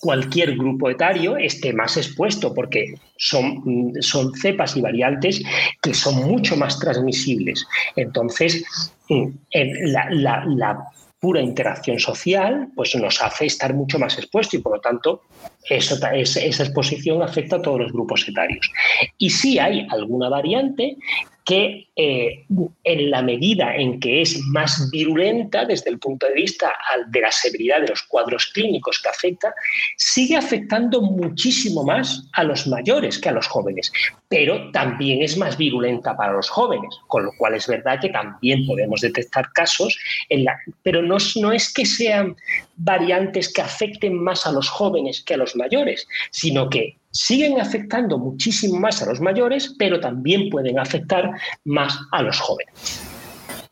cualquier 0.00 0.56
grupo 0.56 0.88
etario 0.90 1.36
esté 1.36 1.72
más 1.72 1.96
expuesto 1.96 2.54
porque 2.54 2.94
son, 3.16 3.92
son 4.00 4.34
cepas 4.34 4.76
y 4.76 4.80
variantes 4.80 5.42
que 5.82 5.94
son 5.94 6.26
mucho 6.26 6.56
más 6.56 6.78
transmisibles. 6.78 7.66
Entonces, 7.96 8.64
mm, 9.08 9.26
la 9.52 10.78
pura 11.20 11.40
interacción 11.42 12.00
social, 12.00 12.68
pues 12.74 12.96
nos 12.96 13.22
hace 13.22 13.46
estar 13.46 13.74
mucho 13.74 13.98
más 13.98 14.16
expuesto 14.18 14.56
y 14.56 14.60
por 14.60 14.76
lo 14.76 14.80
tanto 14.80 15.22
esa 15.68 16.08
exposición 16.64 17.22
afecta 17.22 17.56
a 17.56 17.62
todos 17.62 17.80
los 17.80 17.92
grupos 17.92 18.26
etarios. 18.26 18.70
Y 19.18 19.28
sí 19.28 19.58
hay 19.58 19.86
alguna 19.90 20.30
variante 20.30 20.96
que 21.50 21.88
eh, 21.96 22.44
en 22.84 23.10
la 23.10 23.22
medida 23.22 23.74
en 23.74 23.98
que 23.98 24.22
es 24.22 24.38
más 24.52 24.88
virulenta 24.92 25.64
desde 25.64 25.90
el 25.90 25.98
punto 25.98 26.28
de 26.28 26.34
vista 26.34 26.72
de 27.08 27.20
la 27.22 27.32
severidad 27.32 27.80
de 27.80 27.88
los 27.88 28.04
cuadros 28.04 28.46
clínicos 28.54 29.00
que 29.00 29.08
afecta, 29.08 29.52
sigue 29.96 30.36
afectando 30.36 31.02
muchísimo 31.02 31.82
más 31.82 32.28
a 32.34 32.44
los 32.44 32.68
mayores 32.68 33.18
que 33.18 33.30
a 33.30 33.32
los 33.32 33.48
jóvenes, 33.48 33.92
pero 34.28 34.70
también 34.70 35.22
es 35.22 35.36
más 35.36 35.58
virulenta 35.58 36.16
para 36.16 36.34
los 36.34 36.48
jóvenes, 36.48 36.94
con 37.08 37.24
lo 37.24 37.32
cual 37.36 37.56
es 37.56 37.66
verdad 37.66 38.00
que 38.00 38.10
también 38.10 38.64
podemos 38.64 39.00
detectar 39.00 39.50
casos, 39.52 39.98
en 40.28 40.44
la, 40.44 40.56
pero 40.84 41.02
no, 41.02 41.16
no 41.34 41.50
es 41.50 41.72
que 41.72 41.84
sean 41.84 42.36
variantes 42.76 43.52
que 43.52 43.62
afecten 43.62 44.22
más 44.22 44.46
a 44.46 44.52
los 44.52 44.68
jóvenes 44.68 45.20
que 45.24 45.34
a 45.34 45.38
los 45.38 45.56
mayores, 45.56 46.06
sino 46.30 46.70
que 46.70 46.99
siguen 47.10 47.60
afectando 47.60 48.18
muchísimo 48.18 48.78
más 48.78 49.02
a 49.02 49.06
los 49.06 49.20
mayores, 49.20 49.74
pero 49.78 50.00
también 50.00 50.50
pueden 50.50 50.78
afectar 50.78 51.30
más 51.64 51.98
a 52.12 52.22
los 52.22 52.38
jóvenes. 52.38 53.00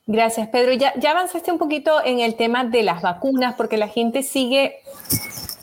Gracias, 0.06 0.48
Pedro. 0.48 0.72
Ya, 0.72 0.94
avanzaste 1.10 1.52
un 1.52 1.58
poquito 1.58 2.02
en 2.02 2.20
el 2.20 2.34
tema 2.34 2.64
de 2.64 2.82
las 2.82 3.02
vacunas, 3.02 3.54
porque 3.56 3.76
la 3.76 3.88
gente 3.88 4.22
sigue 4.22 4.76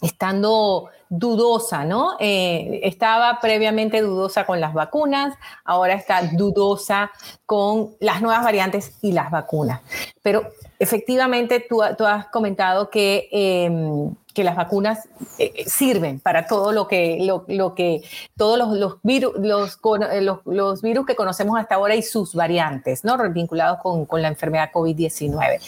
estando 0.04 0.90
dudosa, 1.10 1.84
¿no? 1.84 2.12
Eh, 2.20 2.82
estaba 2.84 3.40
previamente 3.42 4.02
dudosa 4.02 4.46
con 4.46 4.62
las 4.62 4.74
vacunas, 4.74 5.34
ahora 5.64 5.96
está 5.96 6.22
dudosa 6.34 7.12
con 7.48 7.96
las 8.00 8.22
nuevas 8.22 8.44
variantes 8.44 8.98
y 9.02 9.14
las 9.14 9.32
vacunas. 9.32 9.82
Pero 10.22 10.48
efectivamente 10.78 11.66
tú, 11.68 11.82
has 11.82 12.28
comentado 12.28 12.90
que... 12.90 13.28
Em, 13.32 14.16
que 14.36 14.44
las 14.44 14.56
vacunas 14.56 15.08
eh, 15.40 15.54
eh, 15.56 15.64
sirven 15.68 16.20
para 16.20 16.46
todo 16.46 16.74
lo 16.74 16.88
que, 16.88 17.18
lo, 17.22 17.74
que 17.74 18.04
todos 18.38 18.60
los, 18.60 18.78
los, 18.78 18.98
virus, 19.02 19.34
eh, 19.38 20.22
los, 20.22 20.40
los, 20.46 20.82
virus 20.84 21.08
que 21.08 21.16
conocemos 21.16 21.58
hasta 21.58 21.76
ahora 21.76 21.96
y 21.96 22.04
sus 22.04 22.36
variantes, 22.36 23.04
¿no? 23.04 23.18
Vinculados 23.32 23.80
con, 23.82 24.06
con 24.06 24.22
la 24.22 24.28
enfermedad 24.28 24.70
COVID-19. 24.72 25.60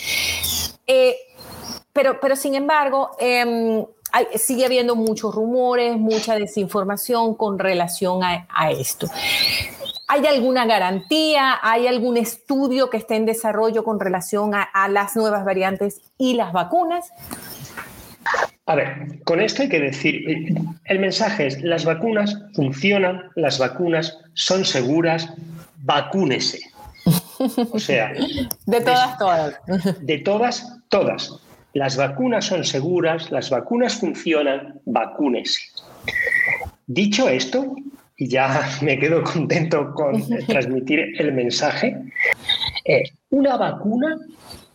pero, 1.93 2.19
pero 2.19 2.35
sin 2.35 2.55
embargo, 2.55 3.11
em, 3.19 3.85
sigue 4.35 4.65
habiendo 4.65 4.95
muchos 4.95 5.33
rumores, 5.33 5.97
mucha 5.97 6.35
desinformación 6.35 7.35
con 7.35 7.57
relación 7.57 8.23
a, 8.23 8.47
a 8.53 8.71
esto. 8.71 9.07
¿Hay 10.09 10.25
alguna 10.25 10.65
garantía? 10.65 11.57
¿Hay 11.61 11.87
algún 11.87 12.17
estudio 12.17 12.89
que 12.89 12.97
esté 12.97 13.15
en 13.15 13.25
desarrollo 13.25 13.83
con 13.83 13.99
relación 13.99 14.55
a, 14.55 14.63
a 14.63 14.89
las 14.89 15.15
nuevas 15.15 15.45
variantes 15.45 16.01
y 16.17 16.33
las 16.33 16.51
vacunas? 16.53 17.11
A 18.67 18.75
ver, 18.75 19.19
con 19.23 19.39
esto 19.39 19.61
hay 19.61 19.69
que 19.69 19.79
decir, 19.79 20.53
el 20.85 20.99
mensaje 20.99 21.47
es, 21.47 21.61
las 21.61 21.85
vacunas 21.85 22.37
funcionan, 22.53 23.23
las 23.35 23.59
vacunas 23.59 24.19
son 24.33 24.65
seguras, 24.65 25.29
vacúnese. 25.83 26.59
O 27.71 27.79
sea... 27.79 28.11
De 28.65 28.81
todas, 28.81 29.17
todas. 29.17 29.59
De 30.01 30.17
todas, 30.17 30.79
todas. 30.89 31.33
Las 31.73 31.95
vacunas 31.95 32.45
son 32.45 32.65
seguras, 32.65 33.31
las 33.31 33.49
vacunas 33.49 33.95
funcionan, 33.95 34.81
vacúnese. 34.85 35.61
Dicho 36.87 37.29
esto, 37.29 37.73
y 38.17 38.27
ya 38.27 38.67
me 38.81 38.99
quedo 38.99 39.23
contento 39.23 39.93
con 39.93 40.27
transmitir 40.47 41.13
el 41.19 41.31
mensaje, 41.31 41.97
eh, 42.83 43.03
una 43.29 43.55
vacuna 43.55 44.17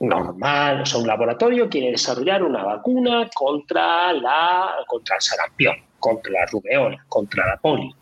normal, 0.02 0.82
o 0.82 0.86
sea, 0.86 1.00
un 1.00 1.06
laboratorio 1.06 1.68
quiere 1.68 1.92
desarrollar 1.92 2.42
una 2.42 2.64
vacuna 2.64 3.30
contra, 3.34 4.12
la, 4.12 4.74
contra 4.86 5.16
el 5.16 5.22
sarampión, 5.22 5.76
contra 5.98 6.32
la 6.32 6.46
rubeola, 6.46 7.04
contra 7.08 7.46
la 7.46 7.56
polio. 7.56 7.94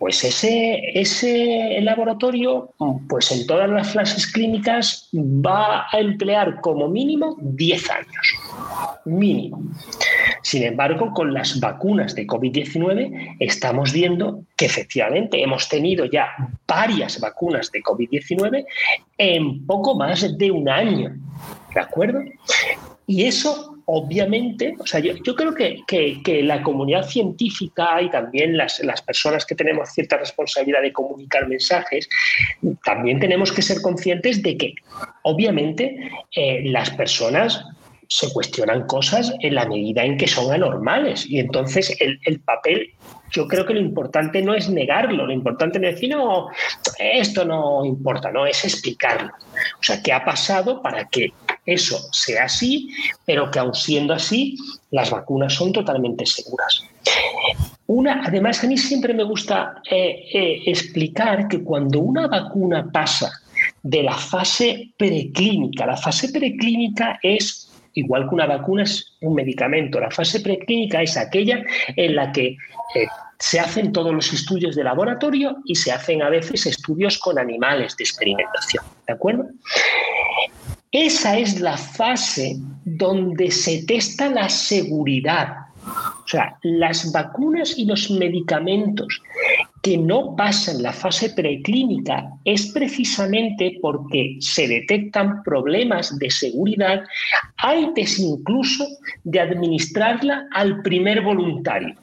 Pues 0.00 0.24
ese, 0.24 0.80
ese 0.98 1.78
laboratorio, 1.82 2.72
pues 3.06 3.30
en 3.32 3.46
todas 3.46 3.68
las 3.68 3.92
fases 3.92 4.26
clínicas 4.26 5.10
va 5.12 5.86
a 5.92 6.00
emplear 6.00 6.62
como 6.62 6.88
mínimo 6.88 7.36
10 7.38 7.90
años. 7.90 8.34
Mínimo. 9.04 9.62
Sin 10.40 10.62
embargo, 10.62 11.12
con 11.12 11.34
las 11.34 11.60
vacunas 11.60 12.14
de 12.14 12.26
COVID-19 12.26 13.36
estamos 13.40 13.92
viendo 13.92 14.42
que 14.56 14.64
efectivamente 14.64 15.42
hemos 15.42 15.68
tenido 15.68 16.06
ya 16.06 16.28
varias 16.66 17.20
vacunas 17.20 17.70
de 17.70 17.82
COVID-19 17.82 18.64
en 19.18 19.66
poco 19.66 19.94
más 19.94 20.38
de 20.38 20.50
un 20.50 20.66
año. 20.66 21.14
¿De 21.74 21.80
acuerdo? 21.80 22.20
Y 23.06 23.24
eso, 23.24 23.69
obviamente, 23.92 24.76
o 24.78 24.86
sea, 24.86 25.00
yo, 25.00 25.34
creo 25.34 25.52
que, 25.52 26.42
la 26.44 26.62
comunidad 26.62 27.02
científica 27.08 28.00
y 28.00 28.08
también 28.08 28.56
las, 28.56 28.80
personas 29.04 29.44
que 29.44 29.56
tenemos 29.56 29.88
cierta 29.90 30.16
responsabilidad 30.16 30.80
de 30.82 30.92
comunicar 30.92 31.48
mensajes, 31.48 32.08
también 32.84 33.18
tenemos 33.18 33.50
que 33.50 33.62
ser 33.62 33.82
conscientes 33.82 34.42
de 34.42 34.56
que, 34.56 34.74
obviamente, 35.22 36.08
eh, 36.36 36.62
las 36.66 36.90
personas 36.90 37.64
se 38.10 38.32
cuestionan 38.32 38.86
cosas 38.86 39.32
en 39.40 39.54
la 39.54 39.66
medida 39.66 40.04
en 40.04 40.16
que 40.16 40.26
son 40.26 40.52
anormales. 40.52 41.24
Y 41.30 41.38
entonces 41.38 41.96
el, 42.00 42.18
el 42.24 42.40
papel 42.40 42.92
yo 43.30 43.46
creo 43.46 43.64
que 43.64 43.74
lo 43.74 43.80
importante 43.80 44.42
no 44.42 44.54
es 44.54 44.68
negarlo, 44.68 45.26
lo 45.26 45.32
importante 45.32 45.78
es 45.78 45.94
decir, 45.94 46.10
no, 46.10 46.48
esto 46.98 47.44
no 47.44 47.84
importa, 47.84 48.32
no, 48.32 48.46
es 48.46 48.64
explicarlo. 48.64 49.28
O 49.28 49.82
sea, 49.82 50.02
qué 50.02 50.12
ha 50.12 50.24
pasado 50.24 50.82
para 50.82 51.04
que 51.08 51.32
eso 51.64 51.98
sea 52.12 52.44
así, 52.44 52.88
pero 53.24 53.48
que 53.50 53.60
aun 53.60 53.74
siendo 53.74 54.12
así, 54.12 54.56
las 54.90 55.10
vacunas 55.10 55.54
son 55.54 55.72
totalmente 55.72 56.26
seguras. 56.26 56.82
Una, 57.86 58.22
además, 58.26 58.64
a 58.64 58.66
mí 58.66 58.76
siempre 58.76 59.14
me 59.14 59.22
gusta 59.22 59.80
eh, 59.88 60.24
eh, 60.32 60.62
explicar 60.66 61.46
que 61.46 61.62
cuando 61.62 62.00
una 62.00 62.26
vacuna 62.26 62.90
pasa 62.92 63.30
de 63.82 64.02
la 64.02 64.16
fase 64.16 64.90
preclínica, 64.96 65.86
la 65.86 65.96
fase 65.96 66.30
preclínica 66.30 67.20
es 67.22 67.69
igual 67.94 68.28
que 68.28 68.34
una 68.34 68.46
vacuna 68.46 68.82
es 68.84 69.16
un 69.20 69.34
medicamento. 69.34 70.00
La 70.00 70.10
fase 70.10 70.40
preclínica 70.40 71.02
es 71.02 71.16
aquella 71.16 71.62
en 71.96 72.16
la 72.16 72.32
que 72.32 72.46
eh, 72.46 73.06
se 73.38 73.58
hacen 73.58 73.92
todos 73.92 74.14
los 74.14 74.32
estudios 74.32 74.76
de 74.76 74.84
laboratorio 74.84 75.56
y 75.64 75.74
se 75.74 75.92
hacen 75.92 76.22
a 76.22 76.28
veces 76.28 76.66
estudios 76.66 77.18
con 77.18 77.38
animales 77.38 77.96
de 77.96 78.04
experimentación. 78.04 78.84
¿De 79.06 79.14
acuerdo? 79.14 79.46
Esa 80.92 81.38
es 81.38 81.60
la 81.60 81.76
fase 81.76 82.56
donde 82.84 83.50
se 83.50 83.84
testa 83.84 84.28
la 84.28 84.48
seguridad. 84.48 85.54
O 86.24 86.28
sea, 86.28 86.58
las 86.62 87.10
vacunas 87.12 87.78
y 87.78 87.86
los 87.86 88.10
medicamentos 88.10 89.22
que 89.82 89.96
no 89.96 90.36
pasan 90.36 90.82
la 90.82 90.92
fase 90.92 91.30
preclínica 91.30 92.30
es 92.44 92.70
precisamente 92.72 93.78
porque 93.80 94.36
se 94.40 94.68
detectan 94.68 95.42
problemas 95.42 96.18
de 96.18 96.30
seguridad 96.30 97.02
antes 97.56 98.18
incluso 98.18 98.86
de 99.24 99.40
administrarla 99.40 100.46
al 100.52 100.82
primer 100.82 101.22
voluntario. 101.22 101.94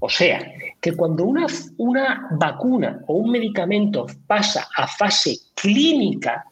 O 0.00 0.08
sea, 0.08 0.52
que 0.80 0.92
cuando 0.92 1.24
una, 1.24 1.46
una 1.78 2.28
vacuna 2.32 3.00
o 3.06 3.14
un 3.14 3.30
medicamento 3.30 4.06
pasa 4.26 4.68
a 4.76 4.86
fase 4.86 5.36
clínica, 5.54 6.44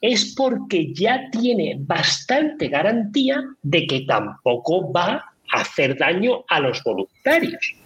es 0.00 0.34
porque 0.34 0.92
ya 0.94 1.28
tiene 1.30 1.76
bastante 1.80 2.68
garantía 2.68 3.42
de 3.62 3.86
que 3.86 4.00
tampoco 4.02 4.90
va 4.90 5.24
a 5.52 5.60
hacer 5.60 5.96
daño 5.98 6.44
a 6.48 6.60
los 6.60 6.82
voluntarios 6.82 7.76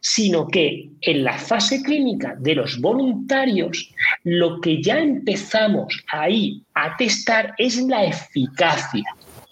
sino 0.00 0.46
que 0.48 0.90
en 1.00 1.24
la 1.24 1.38
fase 1.38 1.82
clínica 1.82 2.34
de 2.38 2.54
los 2.54 2.80
voluntarios 2.80 3.90
lo 4.22 4.60
que 4.60 4.82
ya 4.82 4.98
empezamos 4.98 6.04
ahí 6.12 6.62
a 6.74 6.96
testar 6.96 7.54
es 7.58 7.80
la 7.82 8.04
eficacia, 8.04 9.04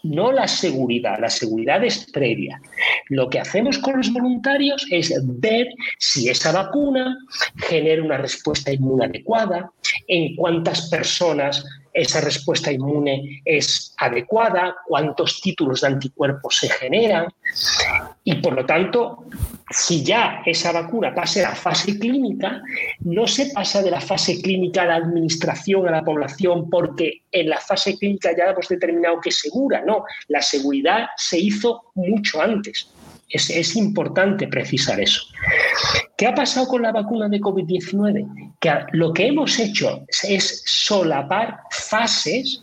no 0.02 0.32
la 0.32 0.48
seguridad. 0.48 1.18
La 1.20 1.30
seguridad 1.30 1.84
es 1.84 2.10
previa. 2.10 2.60
Lo 3.08 3.28
que 3.28 3.40
hacemos 3.40 3.78
con 3.78 3.96
los 3.96 4.12
voluntarios 4.12 4.86
es 4.90 5.12
ver 5.40 5.68
si 5.98 6.28
esa 6.28 6.52
vacuna 6.52 7.16
genera 7.56 8.02
una 8.02 8.18
respuesta 8.18 8.72
inmune 8.72 9.06
adecuada, 9.06 9.70
en 10.08 10.34
cuántas 10.36 10.88
personas 10.90 11.64
esa 11.92 12.20
respuesta 12.20 12.72
inmune 12.72 13.42
es 13.44 13.94
adecuada, 13.98 14.76
cuántos 14.86 15.40
títulos 15.40 15.82
de 15.82 15.88
anticuerpos 15.88 16.56
se 16.56 16.68
generan 16.68 17.26
y 18.24 18.34
por 18.36 18.54
lo 18.54 18.64
tanto, 18.64 19.24
si 19.70 20.04
ya 20.04 20.42
esa 20.46 20.72
vacuna 20.72 21.14
pasa 21.14 21.40
a 21.40 21.50
la 21.50 21.56
fase 21.56 21.98
clínica, 21.98 22.62
no 23.00 23.26
se 23.26 23.46
pasa 23.46 23.82
de 23.82 23.90
la 23.90 24.00
fase 24.00 24.40
clínica 24.40 24.82
a 24.82 24.86
la 24.86 24.96
administración 24.96 25.88
a 25.88 25.90
la 25.92 26.04
población 26.04 26.70
porque 26.70 27.22
en 27.32 27.48
la 27.48 27.60
fase 27.60 27.98
clínica 27.98 28.30
ya 28.36 28.50
hemos 28.50 28.68
determinado 28.68 29.20
que 29.20 29.30
es 29.30 29.40
segura, 29.40 29.82
no, 29.84 30.04
la 30.28 30.40
seguridad 30.40 31.08
se 31.16 31.38
hizo 31.38 31.90
mucho 31.94 32.40
antes. 32.40 32.88
Es, 33.32 33.76
importante 33.76 34.46
precisar 34.46 35.00
eso. 35.00 35.22
¿Qué 36.16 36.26
ha 36.26 36.34
pasado 36.34 36.68
con 36.68 36.82
la 36.82 36.92
vacuna 36.92 37.28
de 37.28 37.40
COVID-19? 37.40 38.54
Que 38.60 38.70
lo 38.92 39.12
que 39.12 39.26
hemos 39.26 39.58
hecho 39.58 40.04
es 40.22 40.62
solapar 40.66 41.60
fases 41.70 42.62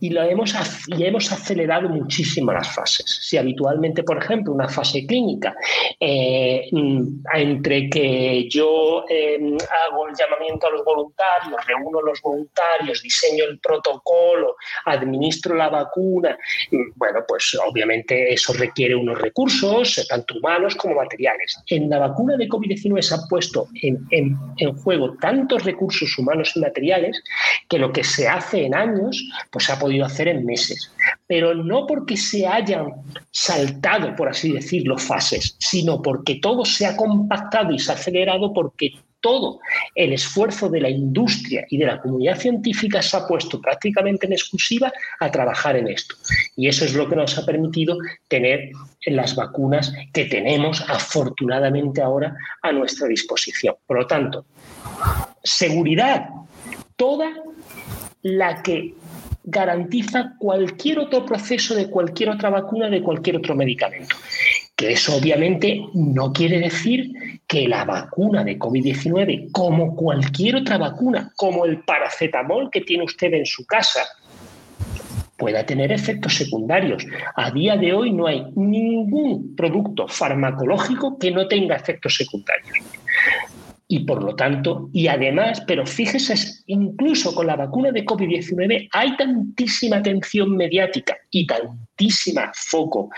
y, 0.00 0.10
lo 0.10 0.22
hemos, 0.22 0.54
y 0.86 1.04
hemos 1.04 1.30
acelerado 1.32 1.88
muchísimo 1.88 2.52
las 2.52 2.72
fases. 2.74 3.18
Si 3.22 3.36
habitualmente, 3.36 4.04
por 4.04 4.18
ejemplo, 4.18 4.54
una 4.54 4.68
fase 4.68 5.04
clínica, 5.06 5.54
eh, 5.98 6.68
entre 7.34 7.90
que 7.90 8.48
yo 8.48 9.04
em, 9.08 9.56
hago 9.84 10.08
el 10.08 10.14
llamamiento 10.14 10.68
a 10.68 10.70
los 10.70 10.84
voluntarios, 10.84 11.66
reúno 11.66 11.98
a 11.98 12.02
los 12.02 12.22
voluntarios, 12.22 13.02
diseño 13.02 13.44
el 13.44 13.58
protocolo, 13.58 14.56
administro 14.86 15.56
la 15.56 15.68
vacuna, 15.68 16.38
bueno, 16.94 17.20
pues 17.26 17.58
obviamente 17.66 18.32
eso 18.32 18.52
requiere 18.52 18.94
unos 18.94 19.20
recursos, 19.20 19.71
tanto 20.08 20.34
humanos 20.36 20.74
como 20.76 20.96
materiales. 20.96 21.56
En 21.68 21.88
la 21.88 21.98
vacuna 21.98 22.36
de 22.36 22.48
COVID-19 22.48 23.00
se 23.00 23.14
han 23.14 23.28
puesto 23.28 23.68
en, 23.82 24.76
juego 24.82 25.14
tantos 25.20 25.64
recursos 25.64 26.16
humanos 26.18 26.52
y 26.54 26.60
materiales 26.60 27.22
que 27.68 27.78
lo 27.78 27.92
que 27.92 28.04
se 28.04 28.28
hace 28.28 28.66
en 28.66 28.74
años, 28.74 29.22
pues 29.50 29.64
se 29.64 29.72
ha 29.72 29.78
podido 29.78 30.04
hacer 30.04 30.28
en 30.28 30.44
meses. 30.44 30.92
Pero 31.26 31.54
no 31.54 31.86
porque 31.86 32.16
se 32.16 32.46
hayan 32.46 32.92
saltado, 33.30 34.14
por 34.16 34.28
así 34.28 34.52
decirlo, 34.52 34.98
fases, 34.98 35.56
sino 35.58 36.02
porque 36.02 36.36
todo 36.36 36.64
se 36.64 36.86
ha 36.86 36.96
compactado 36.96 37.72
y 37.72 37.78
se 37.78 37.92
ha 37.92 37.94
acelerado 37.94 38.52
porque 38.52 38.92
todo 39.22 39.60
el 39.94 40.12
esfuerzo 40.12 40.68
de 40.68 40.80
la 40.82 40.90
industria 40.90 41.64
y 41.70 41.78
de 41.78 41.86
la 41.86 42.00
comunidad 42.00 42.38
científica 42.38 43.00
se 43.00 43.16
ha 43.16 43.26
puesto 43.26 43.60
prácticamente 43.60 44.26
en 44.26 44.34
exclusiva 44.34 44.92
a 45.20 45.30
trabajar 45.30 45.76
en 45.76 45.88
esto. 45.88 46.16
Y 46.56 46.68
eso 46.68 46.84
es 46.84 46.92
lo 46.92 47.08
que 47.08 47.16
nos 47.16 47.38
ha 47.38 47.46
permitido 47.46 47.96
tener 48.28 48.72
las 49.06 49.34
vacunas 49.34 49.92
que 50.12 50.26
tenemos 50.26 50.84
afortunadamente 50.88 52.02
ahora 52.02 52.36
a 52.60 52.72
nuestra 52.72 53.08
disposición. 53.08 53.76
Por 53.86 53.98
lo 53.98 54.06
tanto, 54.06 54.44
seguridad 55.42 56.28
toda 56.96 57.32
la 58.22 58.62
que 58.62 58.94
garantiza 59.44 60.34
cualquier 60.38 61.00
otro 61.00 61.26
proceso 61.26 61.74
de 61.74 61.90
cualquier 61.90 62.30
otra 62.30 62.50
vacuna, 62.50 62.88
de 62.88 63.02
cualquier 63.02 63.36
otro 63.36 63.54
medicamento. 63.54 64.14
Que 64.82 64.94
eso 64.94 65.14
obviamente 65.14 65.80
no 65.94 66.32
quiere 66.32 66.58
decir 66.58 67.12
que 67.46 67.68
la 67.68 67.84
vacuna 67.84 68.42
de 68.42 68.58
COVID-19, 68.58 69.52
como 69.52 69.94
cualquier 69.94 70.56
otra 70.56 70.76
vacuna, 70.76 71.30
como 71.36 71.64
el 71.66 71.84
paracetamol 71.84 72.68
que 72.68 72.80
tiene 72.80 73.04
usted 73.04 73.32
en 73.32 73.46
su 73.46 73.64
casa, 73.64 74.00
pueda 75.36 75.64
tener 75.64 75.92
efectos 75.92 76.34
secundarios. 76.34 77.06
A 77.36 77.52
día 77.52 77.76
de 77.76 77.92
hoy 77.92 78.10
no 78.10 78.26
hay 78.26 78.44
ningún 78.56 79.54
producto 79.54 80.08
farmacológico 80.08 81.16
que 81.16 81.30
no 81.30 81.46
tenga 81.46 81.76
efectos 81.76 82.16
secundarios 82.16 82.76
y 83.92 83.98
por 83.98 84.22
lo 84.22 84.34
tanto, 84.34 84.88
y 84.94 85.06
además, 85.08 85.62
pero 85.66 85.84
fíjese, 85.84 86.34
incluso 86.66 87.34
con 87.34 87.46
la 87.46 87.56
vacuna 87.56 87.90
de 87.92 88.06
COVID-19 88.06 88.88
hay 88.90 89.16
tantísima 89.18 89.98
atención 89.98 90.56
mediática 90.56 91.14
y 91.30 91.46
tantísima 91.46 92.50
foco 92.54 93.10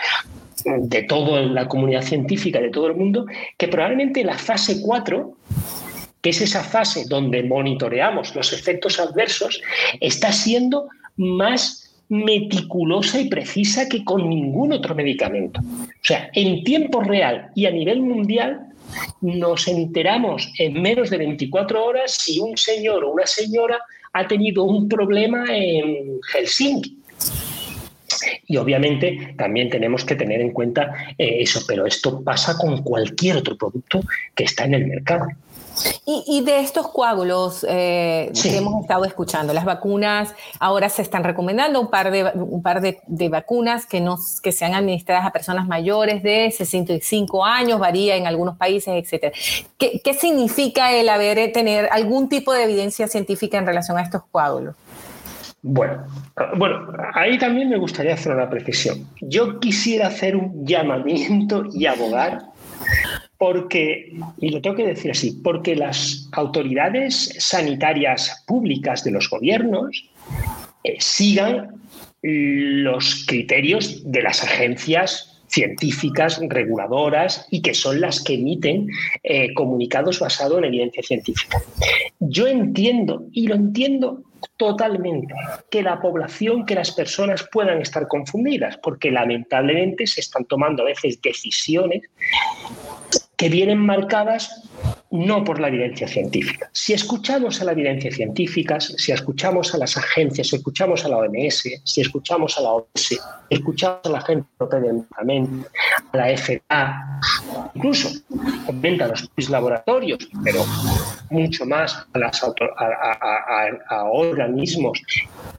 de 0.65 1.03
toda 1.03 1.43
la 1.43 1.65
comunidad 1.69 2.01
científica, 2.01 2.59
de 2.59 2.71
todo 2.71 2.87
el 2.87 2.95
mundo, 2.97 3.25
que 3.57 3.69
probablemente 3.69 4.21
la 4.25 4.37
fase 4.37 4.81
4 4.81 5.37
que 6.21 6.31
es 6.31 6.41
esa 6.41 6.61
fase 6.61 7.05
donde 7.07 7.43
monitoreamos 7.43 8.35
los 8.35 8.51
efectos 8.51 8.99
adversos, 8.99 9.61
está 10.01 10.33
siendo 10.33 10.89
más 11.15 11.95
meticulosa 12.09 13.21
y 13.21 13.29
precisa 13.29 13.87
que 13.87 14.03
con 14.03 14.27
ningún 14.27 14.73
otro 14.73 14.93
medicamento. 14.93 15.61
O 15.61 16.01
sea, 16.01 16.29
en 16.33 16.63
tiempo 16.63 17.01
real 17.01 17.51
y 17.55 17.67
a 17.67 17.71
nivel 17.71 18.01
mundial, 18.01 18.73
nos 19.21 19.67
enteramos 19.67 20.51
en 20.57 20.81
menos 20.81 21.09
de 21.09 21.17
24 21.17 21.83
horas 21.83 22.11
si 22.13 22.39
un 22.39 22.57
señor 22.57 23.03
o 23.03 23.11
una 23.11 23.25
señora 23.25 23.79
ha 24.13 24.27
tenido 24.27 24.63
un 24.63 24.87
problema 24.87 25.45
en 25.49 26.19
Helsinki. 26.31 26.97
Y 28.47 28.57
obviamente 28.57 29.35
también 29.37 29.69
tenemos 29.69 30.05
que 30.05 30.15
tener 30.15 30.39
en 30.39 30.51
cuenta 30.51 30.93
eh, 31.17 31.37
eso, 31.39 31.61
pero 31.67 31.85
esto 31.85 32.23
pasa 32.23 32.57
con 32.57 32.81
cualquier 32.83 33.37
otro 33.37 33.57
producto 33.57 34.01
que 34.33 34.45
está 34.45 34.65
en 34.65 34.75
el 34.75 34.87
mercado. 34.87 35.27
Y, 36.05 36.41
de 36.43 36.59
estos 36.59 36.87
coágulos 36.89 37.65
eh, 37.67 38.31
que 38.41 38.57
hemos 38.57 38.81
estado 38.81 39.05
escuchando, 39.05 39.53
las 39.53 39.65
vacunas, 39.65 40.33
ahora 40.59 40.89
se 40.89 41.01
están 41.01 41.23
recomendando 41.23 41.81
un 41.81 41.89
par 41.89 42.11
de, 42.11 42.31
un 42.35 42.61
par 42.61 42.81
de, 42.81 43.29
vacunas 43.29 43.85
que, 43.85 44.01
nos, 44.01 44.39
que 44.41 44.51
sean 44.51 44.73
administradas 44.73 45.25
a 45.25 45.31
personas 45.31 45.67
mayores 45.67 46.23
de 46.23 46.51
65 46.51 47.43
años, 47.43 47.79
varía 47.79 48.15
en 48.15 48.27
algunos 48.27 48.57
países, 48.57 49.11
etc. 49.11 49.33
¿Qué, 49.77 50.01
qué 50.03 50.13
significa 50.13 50.91
el 50.93 51.09
haber 51.09 51.51
tener 51.51 51.89
algún 51.91 52.29
tipo 52.29 52.53
de 52.53 52.63
evidencia 52.63 53.07
científica 53.07 53.57
en 53.57 53.65
relación 53.65 53.97
a 53.97 54.01
estos 54.01 54.23
coágulos? 54.31 54.75
Bueno, 55.67 56.03
bueno, 56.57 56.93
ahí 57.15 57.39
también 57.39 57.69
me 57.69 57.77
gustaría 57.77 58.13
hacer 58.13 58.33
una 58.33 58.47
precisión. 58.47 59.07
Yo 59.19 59.59
quisiera 59.59 60.07
hacer 60.07 60.35
un 60.35 60.63
llamamiento 60.63 61.63
y 61.73 61.87
abogar 61.87 62.43
porque, 63.37 64.13
y 64.37 64.49
lo 64.49 64.61
tengo 64.61 64.75
que 64.75 64.87
decir 64.87 65.11
así, 65.11 65.39
porque 65.43 65.75
las 65.75 66.29
autoridades 66.31 67.35
sanitarias 67.39 68.43
públicas 68.47 69.03
de 69.03 69.11
los 69.11 69.29
gobiernos 69.29 70.09
eh, 70.83 70.95
sigan 70.99 71.81
los 72.27 73.23
criterios 73.27 74.11
de 74.11 74.23
las 74.23 74.43
agencias 74.43 75.35
científicas, 75.47 76.39
reguladoras 76.49 77.47
y 77.51 77.61
que 77.61 77.73
son 77.73 78.01
las 78.01 78.23
que 78.23 78.33
emiten 78.33 78.87
eh, 79.23 79.53
comunicados 79.53 80.19
basados 80.19 80.57
en 80.57 80.65
evidencia 80.65 81.03
científica. 81.03 81.61
Yo 82.19 82.47
entiendo, 82.47 83.25
y 83.31 83.47
lo 83.47 83.55
entiendo 83.55 84.23
totalmente, 84.57 85.33
que 85.69 85.81
la 85.81 86.01
población, 86.01 86.65
que 86.65 86.75
las 86.75 86.91
personas 86.91 87.47
puedan 87.51 87.81
estar 87.81 88.07
confundidas, 88.07 88.77
porque 88.77 89.11
lamentablemente 89.11 90.07
se 90.07 90.21
están 90.21 90.45
tomando 90.45 90.83
a 90.83 90.87
veces 90.87 91.21
decisiones 91.21 92.01
que 93.37 93.49
vienen 93.49 93.79
marcadas 93.79 94.63
no 95.11 95.43
por 95.43 95.59
la 95.59 95.69
evidencia 95.69 96.07
científica. 96.07 96.69
Si 96.73 96.93
escuchamos 96.93 97.61
a 97.61 97.65
la 97.65 97.71
evidencia 97.71 98.11
científica, 98.11 98.79
si 98.79 99.11
escuchamos 99.11 99.73
a 99.73 99.77
las 99.77 99.97
agencias, 99.97 100.47
si 100.47 100.57
escuchamos 100.57 101.05
a 101.05 101.09
la 101.09 101.17
OMS, 101.17 101.81
si 101.83 102.01
escuchamos 102.01 102.57
a 102.57 102.61
la 102.61 102.69
OMS, 102.71 103.19
escuchamos 103.49 104.01
a 104.03 104.09
la 104.09 104.17
Agencia 104.17 104.49
Europea 104.59 104.79
del 104.81 104.93
Medicamento, 104.93 105.69
a 106.11 106.17
la 106.17 106.37
FDA, 106.37 107.21
incluso 107.75 108.09
obviamente 108.67 109.03
a 109.03 109.07
los 109.07 109.49
laboratorios, 109.49 110.27
pero 110.43 110.65
mucho 111.29 111.65
más 111.65 112.05
a, 112.13 112.19
las 112.19 112.43
a, 112.43 114.03
organismos 114.05 115.01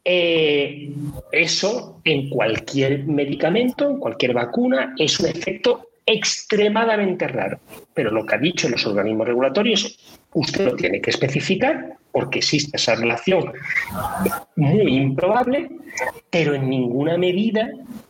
Eh, 0.05 0.93
eso 1.31 2.01
en 2.03 2.29
cualquier 2.29 3.05
medicamento, 3.05 3.89
en 3.89 3.97
cualquier 3.97 4.33
vacuna, 4.33 4.93
es 4.97 5.17
un 5.19 5.27
efecto 5.27 5.87
extremadamente 6.05 7.27
raro. 7.27 7.59
Pero 7.93 8.11
lo 8.11 8.25
que 8.25 8.35
ha 8.35 8.39
dicho 8.39 8.69
los 8.69 8.85
organismos 8.85 9.27
regulatorios, 9.27 9.99
usted 10.33 10.65
lo 10.65 10.75
tiene 10.75 11.01
que 11.01 11.09
especificar 11.11 11.97
porque 12.11 12.39
existe 12.39 12.77
esa 12.77 12.95
relación 12.95 13.51
muy 14.55 14.95
improbable, 14.97 15.69
pero 16.29 16.53
en 16.53 16.69
ninguna 16.69 17.17
medida 17.17 17.69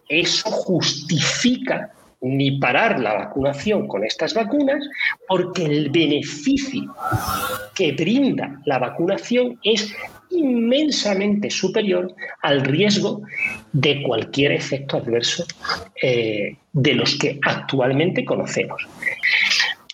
eso 0.10 0.50
justifica 0.52 1.92
ni 2.22 2.58
parar 2.58 3.00
la 3.00 3.14
vacunación 3.14 3.88
con 3.88 4.04
estas 4.06 4.34
vacunas, 4.34 4.82
porque 5.28 5.66
el 5.66 5.90
beneficio 5.90 6.96
que 7.76 7.92
brinda 7.92 8.62
la 8.66 8.80
vacunación 8.80 9.60
es 9.64 9.94
inmensamente 10.34 11.50
superior 11.50 12.14
al 12.42 12.62
riesgo 12.62 13.22
de 13.72 14.04
cualquier 14.04 14.52
efecto 14.54 14.98
adverso 14.98 15.46
eh, 16.02 16.56
de 16.74 16.94
los 16.94 17.16
que 17.18 17.40
actualmente 17.44 18.26
conocemos. 18.26 18.86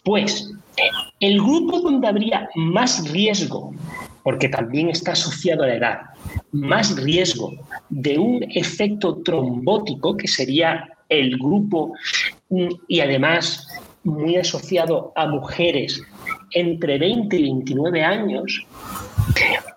Pues 0.04 0.52
el 1.20 1.38
grupo 1.42 1.82
donde 1.82 2.08
habría 2.08 2.50
más 2.56 3.10
riesgo, 3.12 3.74
porque 4.24 4.50
también 4.50 4.90
está 4.90 5.12
asociado 5.12 5.64
a 5.64 5.68
la 5.68 5.76
edad, 5.76 6.00
más 6.52 6.96
riesgo 6.96 7.52
de 7.90 8.18
un 8.18 8.44
efecto 8.56 9.18
trombótico, 9.24 10.16
que 10.16 10.28
sería 10.28 10.88
el 11.10 11.38
grupo, 11.38 11.94
mm, 12.50 12.68
y 12.88 13.02
además 13.02 13.68
muy 14.04 14.38
asociado 14.38 15.12
a 15.16 15.28
mujeres 15.28 16.02
entre 16.52 16.98
20 16.98 17.36
y 17.36 17.44
29 17.44 18.04
años, 18.04 18.66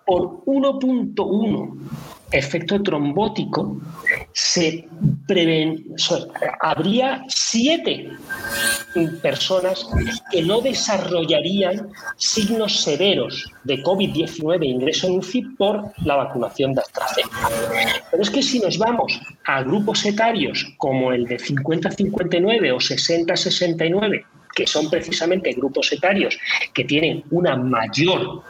por 0.07 0.45
1.1 0.45 1.79
efecto 2.33 2.83
trombótico, 2.83 3.81
se 4.33 4.89
preven, 5.27 5.85
habría 6.61 7.25
siete 7.29 8.09
personas 9.21 9.87
que 10.31 10.43
no 10.43 10.61
desarrollarían 10.61 11.89
signos 12.17 12.83
severos 12.83 13.51
de 13.65 13.83
COVID-19 13.83 14.63
e 14.63 14.67
ingreso 14.67 15.07
en 15.07 15.19
UCI 15.19 15.43
por 15.57 15.93
la 16.05 16.17
vacunación 16.17 16.75
de 16.75 16.81
AstraZeneca. 16.81 17.49
Pero 18.11 18.23
es 18.23 18.31
que 18.31 18.43
si 18.43 18.59
nos 18.59 18.79
vamos 18.79 19.21
a 19.45 19.63
grupos 19.63 20.05
etarios 20.05 20.67
como 20.79 21.13
el 21.13 21.27
de 21.27 21.39
50-59 21.39 22.73
o 22.73 22.79
60-69, 22.79 24.25
que 24.55 24.67
son 24.67 24.91
precisamente 24.91 25.53
grupos 25.53 25.93
etarios 25.93 26.39
que 26.75 26.85
tienen 26.85 27.25
una 27.31 27.57
mayor 27.57 28.43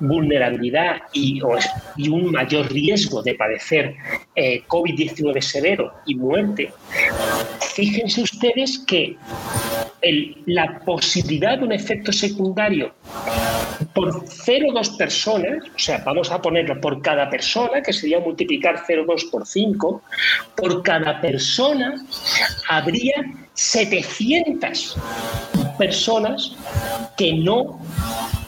vulnerabilidad 0.00 1.02
y, 1.12 1.40
un 1.42 2.32
mayor 2.32 2.70
riesgo 2.72 3.22
de 3.22 3.34
padecer 3.34 3.94
eh, 4.34 4.62
COVID-19 4.66 5.40
severo 5.40 5.92
y 6.06 6.14
muerte, 6.14 6.72
fíjense 7.74 8.22
ustedes 8.22 8.78
que 8.86 9.16
la 10.46 10.80
posibilidad 10.80 11.58
de 11.58 11.64
un 11.64 11.72
efecto 11.72 12.12
secundario 12.12 12.94
por 13.94 14.24
0,2 14.24 14.96
personas, 14.96 15.64
o 15.74 15.78
sea, 15.78 16.02
vamos 16.04 16.30
a 16.30 16.40
ponerlo 16.40 16.80
por 16.80 17.00
cada 17.02 17.28
persona, 17.30 17.82
que 17.82 17.92
sería 17.92 18.20
multiplicar 18.20 18.84
0,2 18.86 19.30
por 19.30 19.46
5, 19.46 20.02
por 20.56 20.82
cada 20.82 21.20
persona 21.20 21.94
habría 22.68 23.14
700 23.54 24.96
personas 25.78 26.52
que 27.16 27.34
no 27.34 27.80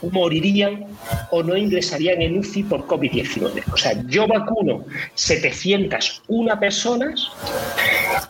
morirían 0.03 0.87
o 1.31 1.43
no 1.43 1.57
ingresarían 1.57 2.23
en 2.23 2.39
UCI 2.39 2.65
por 2.65 2.87
COVID-19. 2.87 3.63
O 3.73 3.77
sea, 3.77 3.93
yo 4.07 4.27
vacuno 4.27 4.85
701 5.15 6.61
personas 6.61 7.29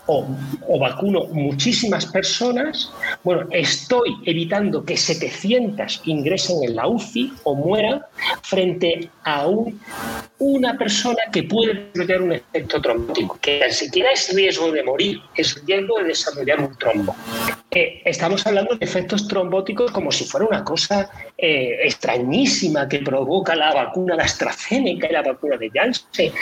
o, 0.07 0.27
o, 0.67 0.79
vacuno 0.79 1.25
muchísimas 1.33 2.07
personas, 2.07 2.91
bueno, 3.23 3.47
estoy 3.51 4.17
evitando 4.25 4.85
que 4.85 4.97
700 4.97 6.03
ingresen 6.05 6.65
en 6.65 6.77
la 6.77 6.87
UCI 6.87 7.33
o 7.45 7.55
mueran 7.55 8.03
frente 8.43 9.11
a 9.25 9.47
un, 9.47 9.81
una 10.39 10.77
persona 10.77 11.23
que 11.33 11.43
puede 11.43 11.91
desarrollar 11.93 12.23
un 12.23 12.33
efecto 12.33 12.81
trombótico, 12.81 13.39
que 13.41 13.63
ni 13.67 13.73
siquiera 13.73 14.11
es 14.11 14.35
riesgo 14.35 14.73
de 14.73 14.83
morir, 14.83 15.21
es 15.37 15.63
riesgo 15.65 15.99
de 15.99 16.05
desarrollar 16.05 16.61
un 16.61 16.77
trombo. 16.77 17.15
eh, 17.71 18.03
estamos 18.05 18.47
hablando 18.47 18.75
de 18.75 18.85
efectos 18.85 19.29
trombóticos 19.29 19.93
como 19.93 20.11
si 20.11 20.25
fuera 20.25 20.47
una 20.47 20.65
cosa 20.65 21.11
eh, 21.39 21.60
extrañísima 21.83 22.89
que 22.89 23.01
provoca 23.01 23.55
la 23.55 23.75
vacuna 23.75 24.17
de 24.17 24.23
AstraZeneca 24.23 25.09
y 25.09 25.13
la 25.13 25.23
vacuna 25.23 25.57
de 25.57 25.71
Janssen. 25.71 26.33